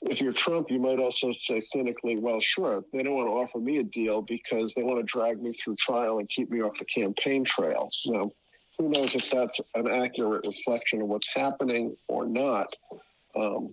[0.02, 3.58] If you're Trump, you might also say cynically, well, sure, they don't want to offer
[3.58, 6.76] me a deal because they want to drag me through trial and keep me off
[6.78, 7.88] the campaign trail.
[8.04, 8.30] Now,
[8.78, 12.66] who knows if that's an accurate reflection of what's happening or not.
[13.34, 13.68] Um,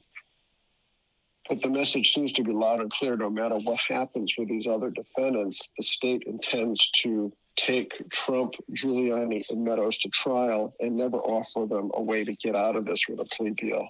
[1.52, 4.66] but the message seems to be loud and clear no matter what happens with these
[4.68, 11.18] other defendants, the state intends to take Trump, Giuliani, and Meadows to trial and never
[11.18, 13.86] offer them a way to get out of this with a plea deal.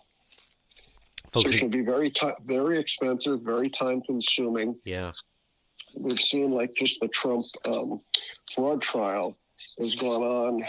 [1.31, 4.75] Folks, so it should be very, t- very expensive, very time consuming.
[4.83, 5.11] Yeah.
[5.95, 8.01] We've seen like just the Trump um,
[8.51, 9.37] fraud trial
[9.79, 10.65] has gone on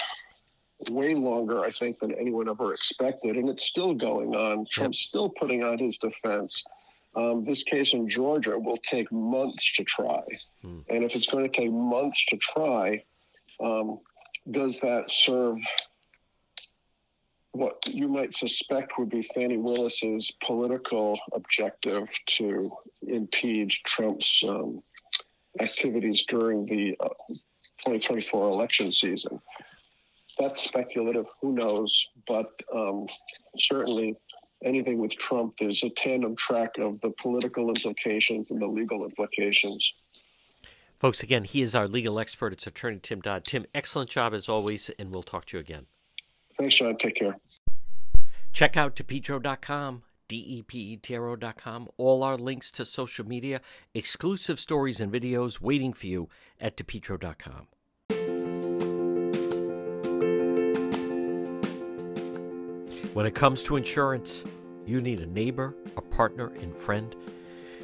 [0.91, 3.37] way longer, I think, than anyone ever expected.
[3.37, 4.67] And it's still going on.
[4.71, 5.09] Trump's yep.
[5.09, 6.63] still putting on his defense.
[7.15, 10.23] Um, this case in Georgia will take months to try.
[10.63, 10.81] Hmm.
[10.89, 13.05] And if it's going to take months to try,
[13.61, 14.01] um,
[14.51, 15.59] does that serve
[17.53, 22.73] what you might suspect would be Fani Willis's political objective to
[23.07, 24.83] impede Trump's um,
[25.61, 27.09] activities during the uh,
[27.85, 29.39] 2024 election season?
[30.39, 31.27] That's speculative.
[31.43, 32.09] Who knows?
[32.27, 33.07] But um,
[33.59, 34.17] certainly
[34.65, 39.95] anything with Trump, there's a tandem track of the political implications and the legal implications.
[40.99, 42.53] Folks, again, he is our legal expert.
[42.53, 43.45] It's attorney Tim Dodd.
[43.45, 45.87] Tim, excellent job as always, and we'll talk to you again.
[46.57, 46.97] Thanks, John.
[46.97, 47.35] Take care.
[48.53, 51.89] Check out depetro.com, D-E-P-E-T-R-O.com.
[51.97, 53.61] All our links to social media,
[53.95, 56.29] exclusive stories and videos waiting for you
[56.61, 57.67] at depetro.com.
[63.13, 64.45] When it comes to insurance,
[64.87, 67.15] you need a neighbor, a partner, and friend.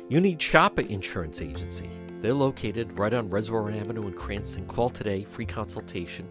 [0.08, 1.90] You need Shopper Insurance Agency.
[2.22, 4.66] They're located right on Reservoir Avenue in Cranston.
[4.66, 6.26] Call today, free consultation,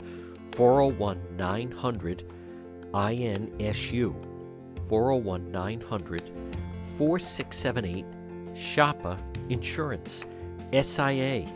[0.53, 2.23] 401 900
[2.91, 4.15] INSU.
[4.88, 6.31] 401 900
[6.95, 8.05] 4678
[8.57, 9.15] Shopper
[9.49, 10.25] Insurance.
[10.73, 11.47] SIA.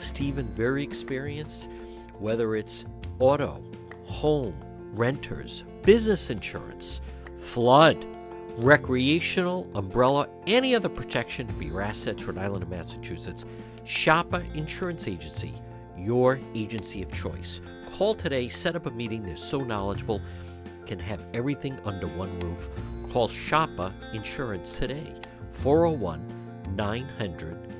[0.00, 1.70] Stephen, very experienced,
[2.18, 2.84] whether it's
[3.18, 3.64] auto,
[4.04, 4.54] home,
[4.92, 7.00] renters, business insurance,
[7.38, 8.04] flood,
[8.56, 13.44] recreational, umbrella, any other protection for your assets, Rhode Island and Massachusetts.
[13.84, 15.54] Shopper Insurance Agency,
[15.96, 17.60] your agency of choice.
[17.90, 19.22] Call today, set up a meeting.
[19.22, 20.20] They're so knowledgeable,
[20.86, 22.68] can have everything under one roof.
[23.10, 25.14] Call Shopper Insurance today,
[25.52, 27.70] 401 900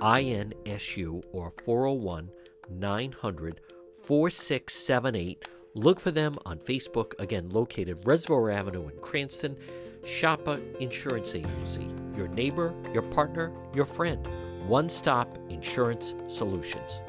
[0.00, 2.30] INSU or 401
[2.70, 3.60] 900
[4.02, 5.44] 4678
[5.76, 9.58] Look for them on Facebook, again located Reservoir Avenue in Cranston.
[10.06, 11.86] Shopper Insurance Agency,
[12.16, 14.26] your neighbor, your partner, your friend.
[14.66, 17.02] One stop insurance solutions.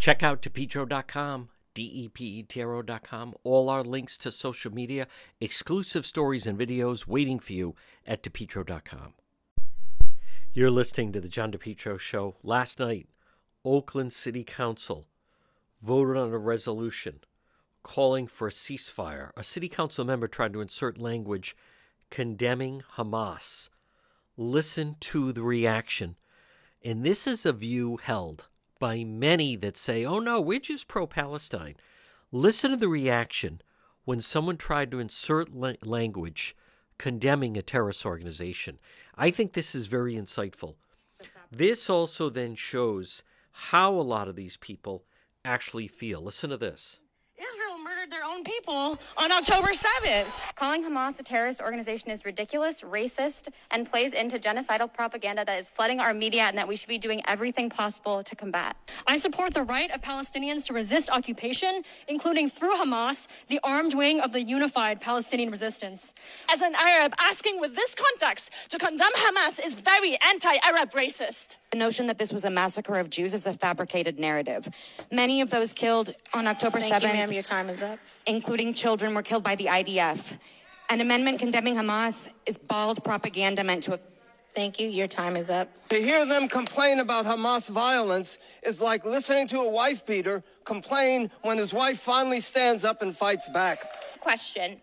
[0.00, 3.34] Check out depetro.com, D-E-P-E-T-R-O.com.
[3.44, 5.06] All our links to social media,
[5.40, 9.12] exclusive stories and videos waiting for you at depetro.com.
[10.54, 12.34] You're listening to the John DePetro Show.
[12.42, 13.06] Last night,
[13.64, 15.06] Oakland City Council
[15.82, 17.20] voted on a resolution
[17.82, 19.30] calling for a ceasefire.
[19.36, 21.56] A city council member tried to insert language
[22.10, 23.70] condemning Hamas.
[24.36, 26.16] Listen to the reaction.
[26.84, 28.48] And this is a view held
[28.78, 31.76] by many that say, oh no, we're just pro Palestine.
[32.30, 33.60] Listen to the reaction
[34.04, 36.56] when someone tried to insert la- language
[36.98, 38.78] condemning a terrorist organization.
[39.16, 40.74] I think this is very insightful.
[41.50, 43.22] This also then shows
[43.52, 45.04] how a lot of these people
[45.44, 46.20] actually feel.
[46.20, 47.00] Listen to this.
[47.38, 50.54] Israel murdered their own people on October 7th.
[50.54, 55.68] Calling Hamas a terrorist organization is ridiculous, racist, and plays into genocidal propaganda that is
[55.68, 58.76] flooding our media and that we should be doing everything possible to combat.
[59.08, 64.20] I support the right of Palestinians to resist occupation, including through Hamas, the armed wing
[64.20, 66.14] of the unified Palestinian resistance.
[66.48, 71.56] As an Arab, asking with this context to condemn Hamas is very anti Arab racist.
[71.72, 74.68] The notion that this was a massacre of Jews is a fabricated narrative.
[75.10, 77.32] Many of those killed on October Thank 7th, you, ma'am.
[77.32, 77.98] Your time is up.
[78.26, 80.36] including children, were killed by the IDF.
[80.90, 83.98] An amendment condemning Hamas is bald propaganda meant to
[84.54, 84.86] Thank you.
[84.86, 85.70] Your time is up.
[85.88, 91.30] To hear them complain about Hamas violence is like listening to a wife beater complain
[91.40, 93.90] when his wife finally stands up and fights back.
[94.20, 94.76] Question.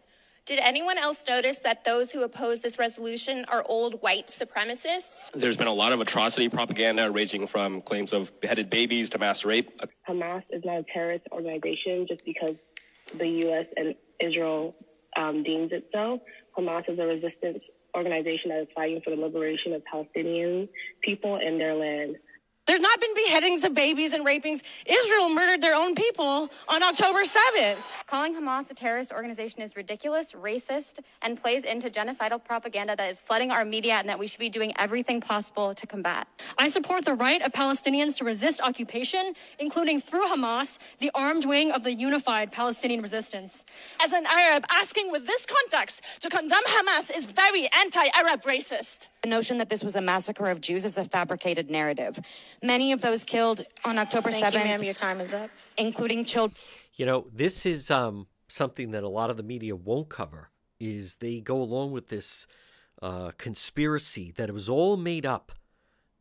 [0.50, 5.32] Did anyone else notice that those who oppose this resolution are old white supremacists?
[5.32, 9.46] There's been a lot of atrocity propaganda ranging from claims of beheaded babies to mass
[9.46, 9.70] rape.
[10.10, 12.56] Hamas is not a terrorist organization just because
[13.14, 13.68] the U.S.
[13.78, 14.74] and Israel
[15.16, 16.20] um, deems it so.
[16.58, 17.60] Hamas is a resistance
[17.96, 20.68] organization that is fighting for the liberation of Palestinian
[21.02, 22.16] people and their land.
[22.70, 24.62] There's not been beheadings of babies and rapings.
[24.88, 27.80] Israel murdered their own people on October 7th.
[28.06, 33.20] Calling Hamas a terrorist organization is ridiculous, racist, and plays into genocidal propaganda that is
[33.20, 36.28] flooding our media and that we should be doing everything possible to combat.
[36.60, 41.72] I support the right of Palestinians to resist occupation, including through Hamas, the armed wing
[41.72, 43.66] of the unified Palestinian resistance.
[44.00, 49.08] As an Arab, asking with this context to condemn Hamas is very anti Arab racist.
[49.24, 52.20] The notion that this was a massacre of Jews is a fabricated narrative.
[52.62, 54.84] Many of those killed on October Thank 7th, you, ma'am.
[54.84, 55.50] Your time is up.
[55.78, 56.58] including children.
[56.96, 60.50] You know, this is um, something that a lot of the media won't cover.
[60.80, 62.48] Is they go along with this
[63.02, 65.52] uh, conspiracy that it was all made up,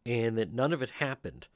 [0.05, 1.49] and that none of it happened.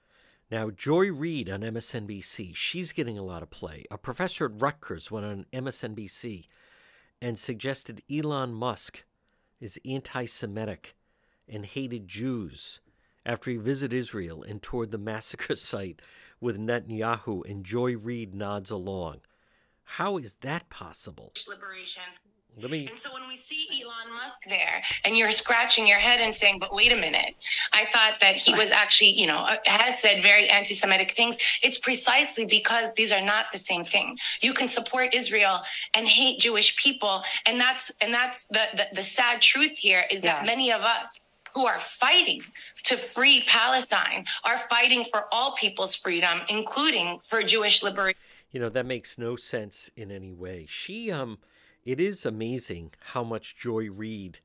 [0.53, 3.87] Now, Joy Reid on MSNBC, she's getting a lot of play.
[3.91, 6.47] A professor at Rutgers went on MSNBC
[7.23, 9.05] and suggested Elon Musk
[9.61, 10.95] is anti-Semitic
[11.49, 12.81] and hated Jews
[13.25, 16.01] after he visited Israel and toured the massacre site
[16.41, 19.21] with Netanyahu, and Joy Reid nods along.
[19.85, 21.33] How is that possible?
[21.49, 22.03] Liberation.
[22.61, 22.87] Let me.
[22.87, 26.59] And so when we see Elon Musk there, and you're scratching your head and saying,
[26.59, 27.35] "But wait a minute,"
[27.73, 31.39] I thought that he was actually, you know, uh, has said very anti-Semitic things.
[31.63, 34.19] It's precisely because these are not the same thing.
[34.43, 35.63] You can support Israel
[35.95, 40.21] and hate Jewish people, and that's and that's the the, the sad truth here is
[40.23, 40.47] that Yeah.
[40.47, 41.23] many of us
[41.55, 42.43] who are fighting
[42.85, 48.19] to free Palestine are fighting for all people's freedom, including for Jewish liberation.
[48.51, 50.67] You know that makes no sense in any way.
[50.69, 51.39] She um,
[51.85, 54.41] it is amazing how much Joy Reid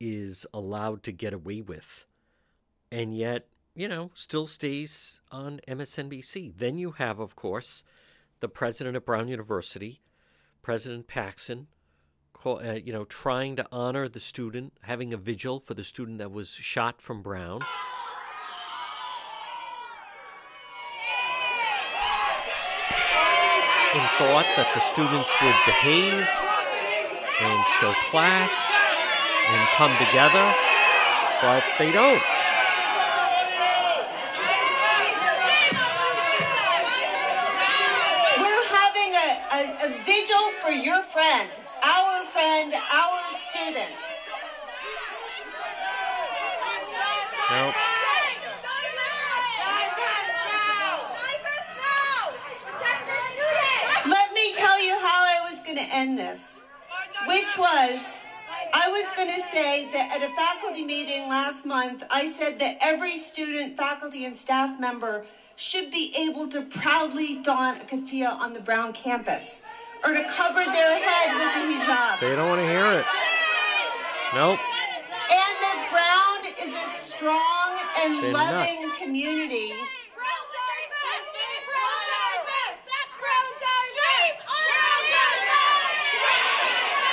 [0.00, 2.06] is allowed to get away with,
[2.90, 6.54] and yet you know still stays on MSNBC.
[6.56, 7.84] Then you have, of course,
[8.40, 10.00] the president of Brown University,
[10.62, 11.68] President Paxson,
[12.44, 16.30] uh, you know, trying to honor the student, having a vigil for the student that
[16.30, 17.62] was shot from Brown.
[23.94, 26.28] In thought that the students would behave
[27.40, 28.52] and show class
[29.48, 30.44] and come together,
[31.40, 32.20] but they don't.
[38.36, 41.48] We're having a, a, a vigil for your friend,
[41.82, 43.94] our friend, our student.
[47.50, 47.74] Nope.
[54.04, 56.66] Let me tell you how I was going to end this,
[57.26, 58.26] which was
[58.74, 62.76] I was going to say that at a faculty meeting last month, I said that
[62.82, 65.24] every student, faculty, and staff member
[65.56, 69.64] should be able to proudly don a keffiyeh on the Brown campus
[70.04, 72.20] or to cover their head with a hijab.
[72.20, 73.06] They don't want to hear it.
[74.34, 74.60] Nope.
[77.18, 78.98] Strong and They're loving nuts.
[79.02, 79.72] community.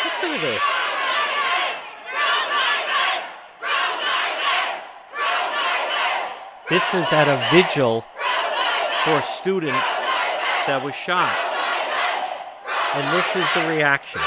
[0.05, 0.63] Listen to this.
[6.69, 8.05] This is at a vigil
[9.03, 9.73] for a student
[10.67, 11.33] that was shot.
[12.93, 14.21] And this is the reaction.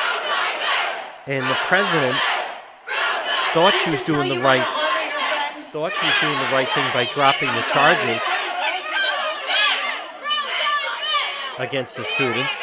[1.29, 2.17] And the president
[3.55, 4.88] thought she was This is how doing the right honor your friend.
[5.71, 8.23] Thought she was doing the right thing by dropping the charges.
[11.59, 12.55] against the students.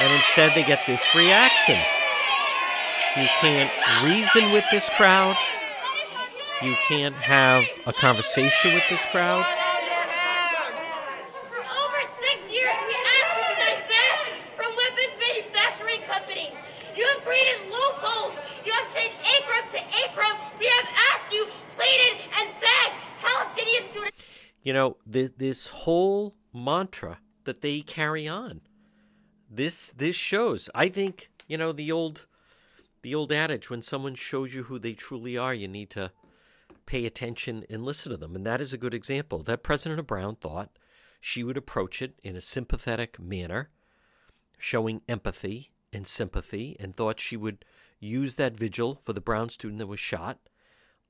[0.00, 1.78] And instead, they get this reaction.
[3.16, 3.70] You can't
[4.04, 5.36] reason with this crowd.
[6.62, 9.44] You can't have a conversation with this crowd.
[11.48, 14.24] For over six years, we asked you to divest
[14.56, 16.52] from weapons manufacturing companies.
[16.96, 18.34] You have created loopholes.
[18.66, 20.36] You have changed ACROM to ACROM.
[20.58, 24.16] We have asked you, pleaded, and begged Palestinian students.
[24.65, 28.60] You know, th- this whole mantra that they carry on.
[29.50, 30.68] This this shows.
[30.74, 32.26] I think, you know, the old
[33.02, 36.10] the old adage when someone shows you who they truly are, you need to
[36.86, 38.34] pay attention and listen to them.
[38.34, 39.42] And that is a good example.
[39.42, 40.78] That President Brown thought
[41.20, 43.70] she would approach it in a sympathetic manner,
[44.58, 47.64] showing empathy and sympathy, and thought she would
[47.98, 50.38] use that vigil for the Brown student that was shot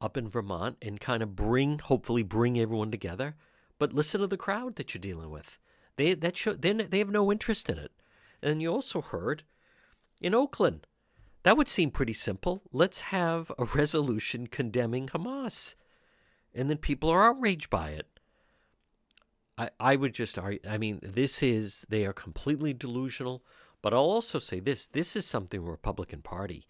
[0.01, 3.37] up in Vermont and kind of bring, hopefully, bring everyone together.
[3.79, 5.61] But listen to the crowd that you're dealing with.
[5.97, 7.93] They that show they they have no interest in it.
[8.43, 9.45] And you also heard
[10.21, 10.87] in Oakland,
[11.43, 12.63] that would seem pretty simple.
[12.73, 15.75] Let's have a resolution condemning Hamas,
[16.55, 18.07] and then people are outraged by it.
[19.59, 20.61] I I would just argue.
[20.69, 23.43] I mean, this is they are completely delusional.
[23.83, 26.67] But I'll also say this: this is something the Republican Party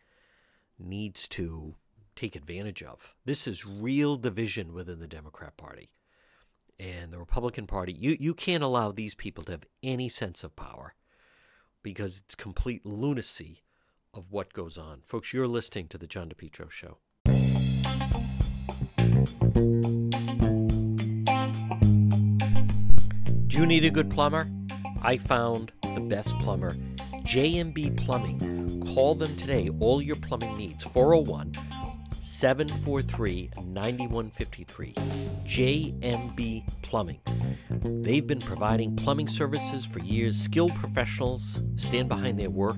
[0.79, 1.77] needs to
[2.15, 3.15] take advantage of.
[3.25, 5.91] This is real division within the Democrat Party
[6.79, 7.93] and the Republican Party.
[7.93, 10.95] You you can't allow these people to have any sense of power
[11.83, 13.62] because it's complete lunacy
[14.12, 15.03] of what goes on.
[15.05, 16.99] Folks, you're listening to the John DePetro show.
[23.47, 24.49] Do you need a good plumber?
[25.03, 26.72] I found the best plumber,
[27.24, 28.83] JMB Plumbing.
[28.95, 30.85] Call them today, all your plumbing needs.
[30.85, 31.53] 401
[32.22, 34.95] 743 9153.
[35.47, 37.21] JMB Plumbing.
[37.71, 40.37] They've been providing plumbing services for years.
[40.37, 42.77] Skilled professionals stand behind their work.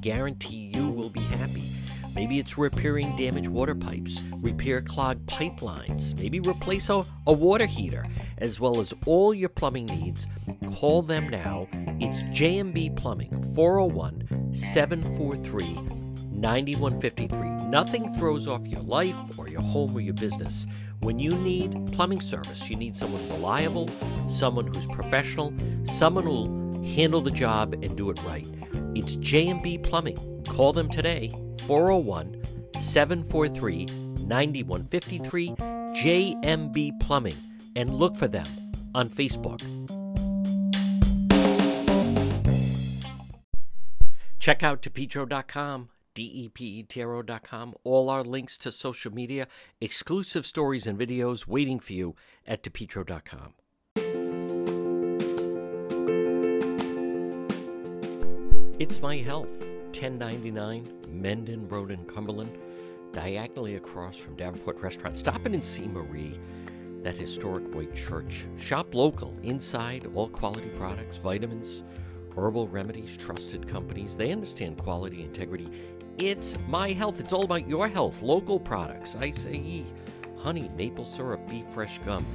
[0.00, 1.70] Guarantee you will be happy.
[2.14, 8.06] Maybe it's repairing damaged water pipes, repair clogged pipelines, maybe replace a, a water heater,
[8.38, 10.26] as well as all your plumbing needs.
[10.74, 11.68] Call them now.
[12.00, 15.97] It's JMB Plumbing, 401 743
[16.40, 17.68] 9153.
[17.68, 20.66] Nothing throws off your life or your home or your business.
[21.00, 23.88] When you need plumbing service, you need someone reliable,
[24.28, 25.52] someone who's professional,
[25.84, 28.46] someone who'll handle the job and do it right.
[28.94, 30.44] It's J&B Plumbing.
[30.48, 31.30] Call them today,
[31.66, 32.42] 401
[32.78, 33.86] 743
[34.28, 37.36] 9153, JMB Plumbing,
[37.76, 38.46] and look for them
[38.94, 39.60] on Facebook.
[44.38, 45.88] Check out depetro.com,
[46.18, 47.74] D-E-P-E-T-R-O.com.
[47.84, 49.46] All our links to social media,
[49.80, 53.54] exclusive stories and videos waiting for you at depetro.com.
[58.80, 62.58] It's My Health, 1099 Mendon Road in Cumberland,
[63.12, 65.16] diagonally across from Davenport Restaurant.
[65.16, 66.40] Stop in and see Marie,
[67.04, 68.48] that historic white church.
[68.56, 71.84] Shop local, inside, all quality products, vitamins,
[72.36, 74.16] herbal remedies, trusted companies.
[74.16, 75.68] They understand quality, integrity.
[76.18, 77.20] It's My Health.
[77.20, 78.22] It's all about your health.
[78.22, 79.84] Local products, I say
[80.36, 82.26] honey, maple syrup, beef fresh gum.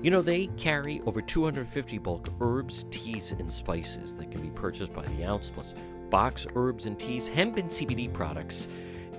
[0.00, 4.92] You know, they carry over 250 bulk herbs, teas, and spices that can be purchased
[4.92, 5.74] by the ounce, plus
[6.08, 8.68] box herbs and teas, hemp and CBD products,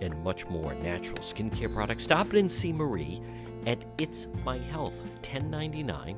[0.01, 0.73] and much more.
[0.75, 2.05] Natural skincare products.
[2.05, 3.21] Stop in and see Marie
[3.67, 6.17] at It's My Health, 1099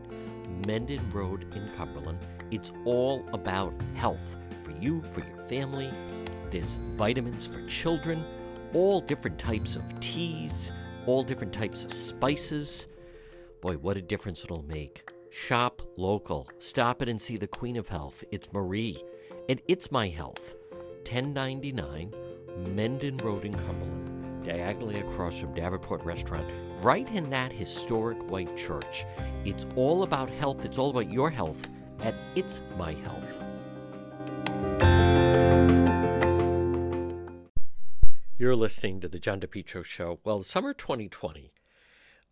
[0.67, 2.19] Mendon Road in Cumberland.
[2.51, 5.91] It's all about health for you, for your family.
[6.51, 8.23] There's vitamins for children,
[8.73, 10.71] all different types of teas,
[11.05, 12.87] all different types of spices.
[13.61, 15.09] Boy, what a difference it'll make.
[15.29, 16.47] Shop local.
[16.59, 18.23] Stop it and see the Queen of Health.
[18.31, 19.03] It's Marie.
[19.49, 20.55] And It's My Health.
[21.03, 22.13] 1099
[22.73, 26.49] Mendon Road in Cumberland, diagonally across from Davenport Restaurant,
[26.81, 29.05] right in that historic white church.
[29.43, 30.65] It's all about health.
[30.65, 31.69] It's all about your health
[32.01, 33.43] at It's My Health.
[38.45, 40.19] You're listening to the John DePetro Show.
[40.23, 41.51] Well, summer 2020,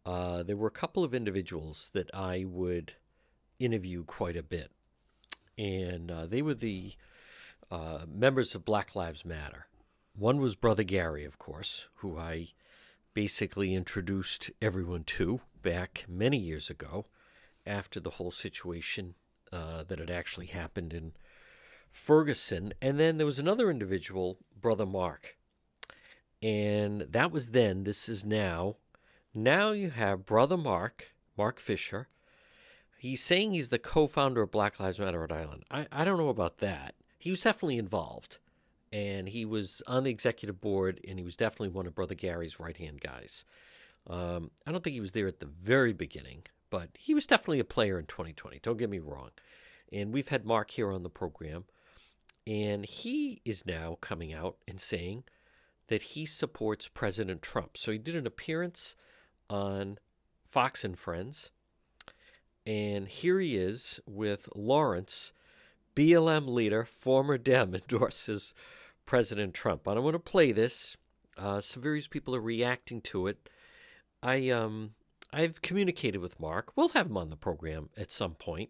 [0.06, 2.94] uh, there were a couple of individuals that I would
[3.58, 4.70] interview quite a bit.
[5.58, 6.94] And uh, they were the
[7.72, 9.66] uh, members of Black Lives Matter.
[10.16, 12.50] One was Brother Gary, of course, who I
[13.16, 17.08] basically introduced everyone to back many years ago
[17.66, 19.16] after the whole situation
[19.52, 21.14] uh, that had actually happened in
[21.92, 22.72] Ferguson.
[22.84, 25.38] And then there was another individual, Brother Mark.
[26.44, 28.76] And that was then, this is now.
[29.34, 32.10] Now you have Brother Mark, Mark Fisher.
[32.98, 35.64] He's saying he's the co founder of Black Lives Matter Rhode Island.
[35.72, 36.96] I, I don't know about that.
[37.18, 38.40] He was definitely involved.
[38.92, 42.60] And he was on the executive board, and he was definitely one of Brother Gary's
[42.60, 43.46] right hand guys.
[44.06, 47.60] Um, I don't think he was there at the very beginning, but he was definitely
[47.60, 48.60] a player in 2020.
[48.62, 49.32] Don't get me wrong.
[49.92, 51.64] And we've had Mark here on the program,
[52.46, 55.24] and he is now coming out and saying
[55.88, 57.78] that he supports President Trump.
[57.78, 58.96] So he did an appearance
[59.50, 59.98] on
[60.46, 61.52] Fox and Friends,
[62.66, 65.34] and here he is with Lawrence,
[65.96, 68.54] BLM leader, former Dem, endorses
[69.06, 69.86] President Trump.
[69.88, 70.98] And I want to play this.
[71.38, 73.50] Uh, some various people are reacting to it.
[74.22, 74.94] I um
[75.34, 76.72] I've communicated with Mark.
[76.76, 78.70] We'll have him on the program at some point.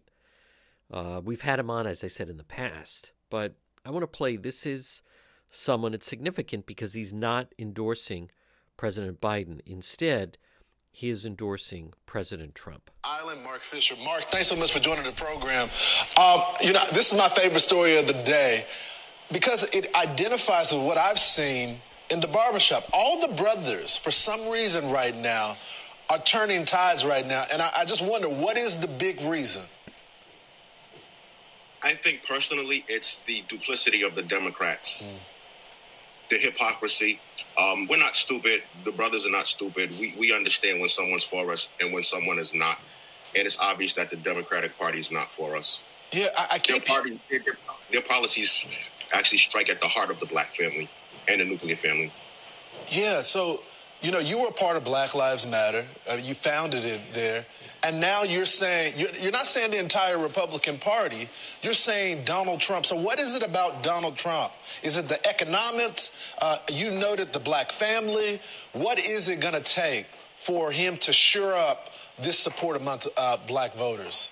[0.90, 3.54] Uh, we've had him on, as I said in the past, but
[3.84, 4.36] I want to play.
[4.36, 5.02] This is
[5.50, 8.30] someone it's significant because he's not endorsing
[8.76, 9.60] President Biden.
[9.66, 10.38] Instead,
[10.90, 12.90] he is endorsing President Trump.
[13.02, 13.96] Island, Mark Fisher.
[14.04, 15.68] Mark, thanks so much for joining the program.
[16.16, 18.64] Um, you know, this is my favorite story of the day
[19.32, 21.80] because it identifies with what I've seen
[22.10, 22.88] in the barbershop.
[22.92, 25.56] All the brothers, for some reason right now,
[26.10, 27.44] are turning tides right now.
[27.52, 29.62] And I, I just wonder, what is the big reason?
[31.82, 35.16] I think personally, it's the duplicity of the Democrats, mm.
[36.30, 37.20] The hypocrisy.
[37.58, 38.62] Um, we're not stupid.
[38.84, 39.90] The brothers are not stupid.
[40.00, 42.78] We, we understand when someone's for us and when someone is not.
[43.36, 45.80] And it's obvious that the Democratic Party is not for us.
[46.12, 46.84] Yeah, I, I keep...
[46.84, 47.40] Their, party, their,
[47.90, 48.64] their policies
[49.12, 50.88] actually strike at the heart of the black family
[51.28, 52.12] and the nuclear family.
[52.88, 53.62] Yeah, so,
[54.02, 55.84] you know, you were a part of Black Lives Matter.
[56.10, 57.46] Uh, you founded it there.
[57.84, 61.28] And now you're saying, you're, not saying the entire Republican Party,
[61.60, 62.86] you're saying Donald Trump.
[62.86, 64.52] So, what is it about Donald Trump?
[64.82, 66.32] Is it the economics?
[66.40, 68.40] Uh, you noted the black family.
[68.72, 70.06] What is it going to take
[70.38, 74.30] for him to shore up this support among uh, black voters?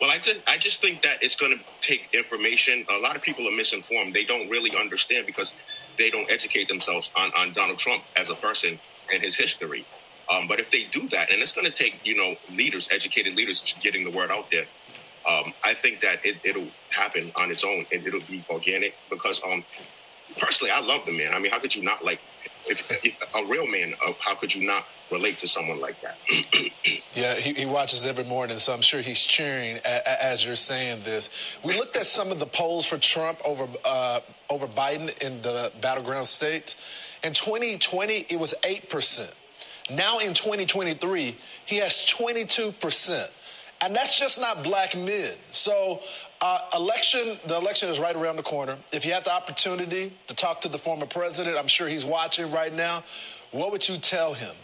[0.00, 2.86] Well, I just, I just think that it's going to take information.
[2.88, 4.14] A lot of people are misinformed.
[4.14, 5.54] They don't really understand because
[5.98, 8.78] they don't educate themselves on, on Donald Trump as a person
[9.12, 9.84] and his history.
[10.30, 13.34] Um, but if they do that, and it's going to take, you know, leaders, educated
[13.34, 14.66] leaders, getting the word out there,
[15.28, 19.40] um, I think that it, will happen on its own and it'll be organic because,
[19.44, 19.64] um,
[20.38, 21.34] personally, I love the man.
[21.34, 22.20] I mean, how could you not like
[22.66, 23.94] if, if a real man?
[24.06, 26.16] Uh, how could you not relate to someone like that?
[27.14, 30.56] yeah, he, he, watches every morning, so I'm sure he's cheering a, a, as you're
[30.56, 31.58] saying this.
[31.64, 35.72] We looked at some of the polls for Trump over uh, over Biden in the
[35.80, 36.76] battleground states.
[37.22, 39.34] In 2020, it was eight percent.
[39.92, 41.36] Now in 2023,
[41.66, 43.30] he has 22%.
[43.82, 45.30] And that's just not black men.
[45.48, 46.00] So,
[46.42, 48.76] uh, election, the election is right around the corner.
[48.92, 52.50] If you had the opportunity to talk to the former president, I'm sure he's watching
[52.50, 53.02] right now.
[53.52, 54.54] What would you tell him?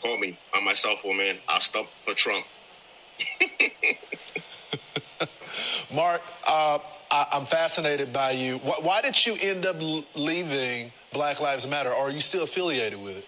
[0.00, 1.36] Call me on my cell phone, man.
[1.48, 2.46] I'll stop for Trump.
[5.94, 6.78] Mark, uh,
[7.10, 8.58] I, am fascinated by you.
[8.58, 9.76] Why, why did you end up
[10.14, 11.90] leaving Black Lives Matter?
[11.90, 13.26] Or are you still affiliated with it?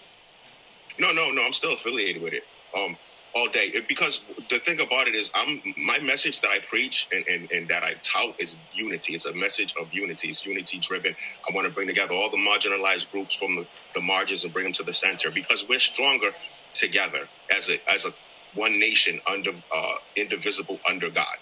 [0.99, 1.43] No, no, no.
[1.43, 2.43] I'm still affiliated with it.
[2.75, 2.97] Um,
[3.35, 7.27] all day because the thing about it is i'm my message that i preach and,
[7.27, 11.15] and, and that i tout is unity it's a message of unity it's unity driven
[11.49, 13.65] i want to bring together all the marginalized groups from the,
[13.95, 16.31] the margins and bring them to the center because we're stronger
[16.73, 18.13] together as a as a
[18.55, 21.37] one nation under uh, indivisible under god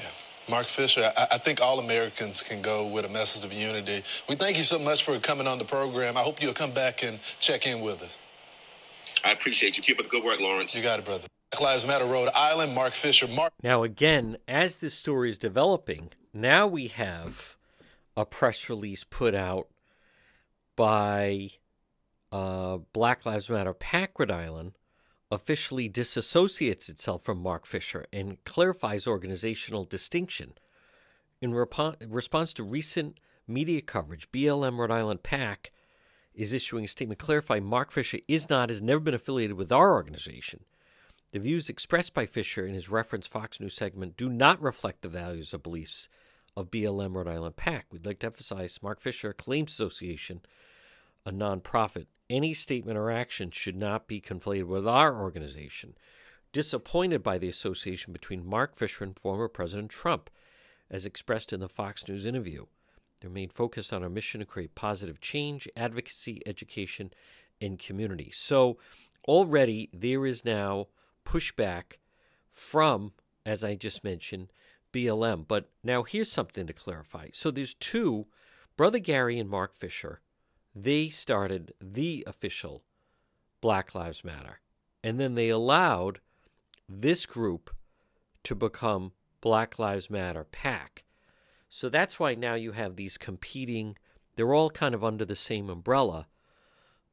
[0.00, 0.08] yeah.
[0.48, 4.02] Mark Fisher, I, I, think all Americans can go with a message of unity.
[4.28, 6.16] We thank you so much for coming on the program.
[6.16, 8.18] I hope you'll come back and check in with us.
[9.24, 9.82] I appreciate you.
[9.82, 10.76] Keep up the good work, Lawrence.
[10.76, 11.26] You got it, brother.
[11.50, 13.26] Black Lives Matter, Rhode Island, Mark Fisher.
[13.28, 13.52] Mark.
[13.62, 17.56] Now, again, as this story is developing, now we have
[18.16, 19.68] a press release put out
[20.76, 21.50] by
[22.32, 24.72] uh, Black Lives Matter PAC Rhode Island
[25.32, 30.54] officially disassociates itself from Mark Fisher and clarifies organizational distinction.
[31.40, 35.72] In rep- response to recent media coverage, BLM Rhode Island PAC
[36.34, 39.92] is issuing a statement clarifying Mark Fisher is not, has never been affiliated with our
[39.92, 40.64] organization.
[41.32, 45.08] The views expressed by Fisher in his reference Fox News segment do not reflect the
[45.08, 46.08] values or beliefs
[46.56, 47.86] of BLM Rhode Island PAC.
[47.90, 50.40] We'd like to emphasize Mark Fisher Claims Association,
[51.24, 52.06] a nonprofit.
[52.28, 55.94] Any statement or action should not be conflated with our organization.
[56.52, 60.30] Disappointed by the association between Mark Fisher and former President Trump,
[60.90, 62.66] as expressed in the Fox News interview.
[63.20, 67.12] They're made focused on our mission to create positive change, advocacy, education,
[67.60, 68.30] and community.
[68.32, 68.78] So
[69.28, 70.88] already there is now
[71.24, 71.98] pushback
[72.52, 73.12] from,
[73.44, 74.52] as I just mentioned,
[74.92, 75.46] BLM.
[75.46, 77.28] But now here's something to clarify.
[77.32, 78.26] So there's two,
[78.76, 80.20] Brother Gary and Mark Fisher,
[80.74, 82.82] they started the official
[83.60, 84.60] Black Lives Matter.
[85.02, 86.20] And then they allowed
[86.88, 87.70] this group
[88.44, 91.04] to become Black Lives Matter PAC.
[91.70, 93.96] So that's why now you have these competing,
[94.34, 96.26] they're all kind of under the same umbrella,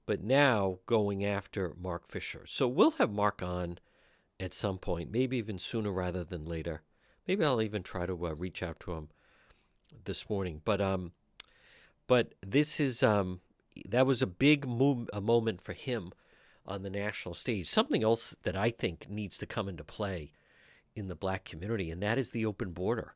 [0.07, 2.43] but now going after Mark Fisher.
[2.47, 3.77] So we'll have Mark on
[4.39, 6.81] at some point, maybe even sooner rather than later.
[7.27, 9.09] Maybe I'll even try to uh, reach out to him
[10.05, 10.61] this morning.
[10.65, 11.11] But um,
[12.07, 13.41] but this is um,
[13.87, 16.13] that was a big move, a moment for him
[16.65, 17.67] on the national stage.
[17.67, 20.31] Something else that I think needs to come into play
[20.95, 23.13] in the black community, and that is the open border.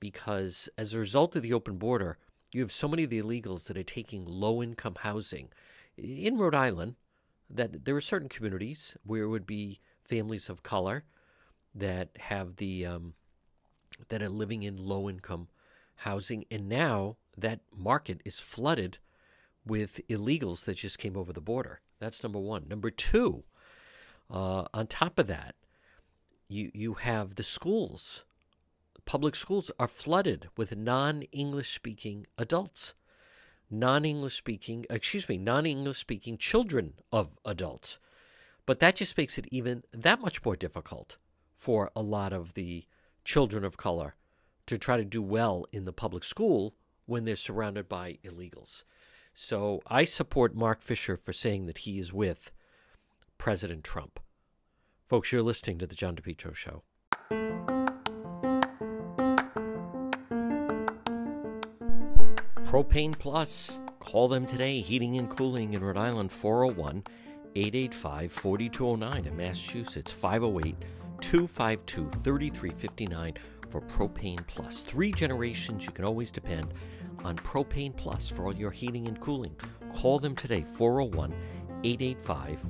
[0.00, 2.18] Because as a result of the open border,
[2.52, 5.48] you have so many of the illegals that are taking low income housing.
[5.96, 6.94] In Rhode Island,
[7.50, 11.04] that there are certain communities where it would be families of color
[11.74, 13.14] that have the um,
[14.08, 15.48] that are living in low income
[15.96, 18.98] housing, and now that market is flooded
[19.66, 21.80] with illegals that just came over the border.
[21.98, 22.66] That's number one.
[22.68, 23.44] Number two,
[24.30, 25.54] uh, on top of that,
[26.48, 28.24] you you have the schools.
[29.08, 32.92] Public schools are flooded with non-English speaking adults,
[33.70, 37.98] non-English speaking, excuse me, non-English speaking children of adults.
[38.66, 41.16] But that just makes it even that much more difficult
[41.56, 42.84] for a lot of the
[43.24, 44.14] children of color
[44.66, 46.74] to try to do well in the public school
[47.06, 48.84] when they're surrounded by illegals.
[49.32, 52.52] So I support Mark Fisher for saying that he is with
[53.38, 54.20] President Trump.
[55.08, 56.82] Folks, you're listening to The John DePetro Show.
[62.68, 63.78] Propane Plus.
[63.98, 64.82] Call them today.
[64.82, 67.02] Heating and cooling in Rhode Island 401
[67.56, 70.76] 885 4209 in Massachusetts 508
[71.22, 73.34] 252 3359
[73.70, 74.82] for Propane Plus.
[74.82, 76.74] Three generations you can always depend
[77.24, 79.56] on Propane Plus for all your heating and cooling.
[79.94, 81.32] Call them today 401
[81.84, 82.60] 885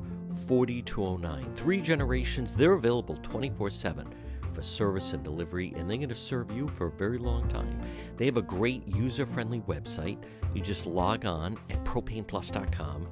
[0.46, 1.56] 4209.
[1.56, 4.14] Three generations, they're available 24 7
[4.58, 7.80] for service and delivery, and they're going to serve you for a very long time.
[8.16, 10.18] They have a great user friendly website.
[10.52, 13.06] You just log on at propaneplus.com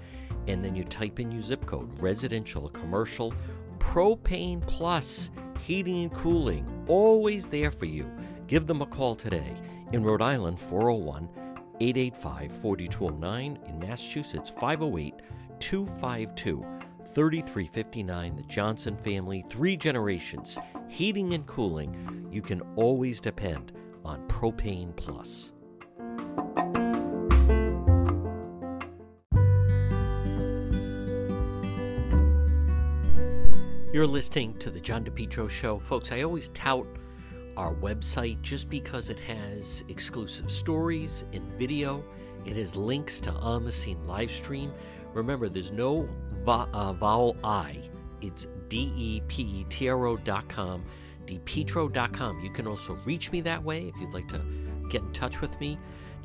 [0.48, 3.32] and then you type in your zip code residential, commercial,
[3.78, 5.30] propane plus,
[5.62, 8.10] heating and cooling, always there for you.
[8.48, 9.54] Give them a call today.
[9.92, 11.28] In Rhode Island, 401
[11.78, 13.58] 885 4209.
[13.68, 15.22] In Massachusetts, 508
[15.60, 16.66] 252
[17.06, 18.36] 3359.
[18.36, 20.58] The Johnson family, three generations,
[20.88, 22.28] heating and cooling.
[22.30, 23.72] You can always depend
[24.04, 25.52] on Propane Plus.
[33.92, 35.78] You're listening to the John DePetro Show.
[35.78, 36.86] Folks, I always tout
[37.56, 42.04] our website just because it has exclusive stories in video.
[42.44, 44.70] It has links to on the scene live stream.
[45.14, 46.06] Remember, there's no
[46.44, 47.80] vo- uh, vowel I.
[48.20, 50.84] It's D E P E T R O.com,
[51.26, 52.40] depetro.com.
[52.40, 54.40] You can also reach me that way if you'd like to
[54.88, 55.78] get in touch with me.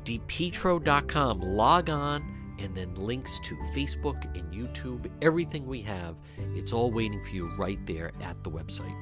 [0.04, 1.40] depetro.com.
[1.40, 2.22] Log on
[2.58, 6.16] and then links to Facebook and YouTube, everything we have.
[6.54, 8.96] It's all waiting for you right there at the website.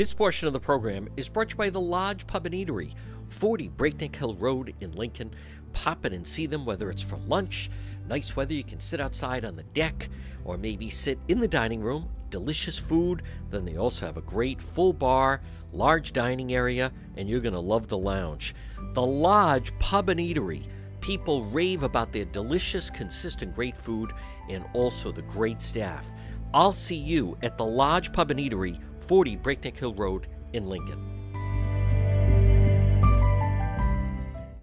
[0.00, 2.94] This portion of the program is brought to you by the Lodge Pub and Eatery,
[3.28, 5.34] 40 Breakneck Hill Road in Lincoln.
[5.74, 7.68] Pop in and see them, whether it's for lunch,
[8.08, 10.08] nice weather, you can sit outside on the deck,
[10.42, 12.08] or maybe sit in the dining room.
[12.30, 13.24] Delicious food.
[13.50, 17.60] Then they also have a great full bar, large dining area, and you're going to
[17.60, 18.54] love the lounge.
[18.94, 20.64] The Lodge Pub and Eatery.
[21.02, 24.14] People rave about their delicious, consistent, great food
[24.48, 26.10] and also the great staff.
[26.54, 28.80] I'll see you at the Lodge Pub and Eatery,
[29.10, 31.09] 40 Breakneck Hill Road in Lincoln.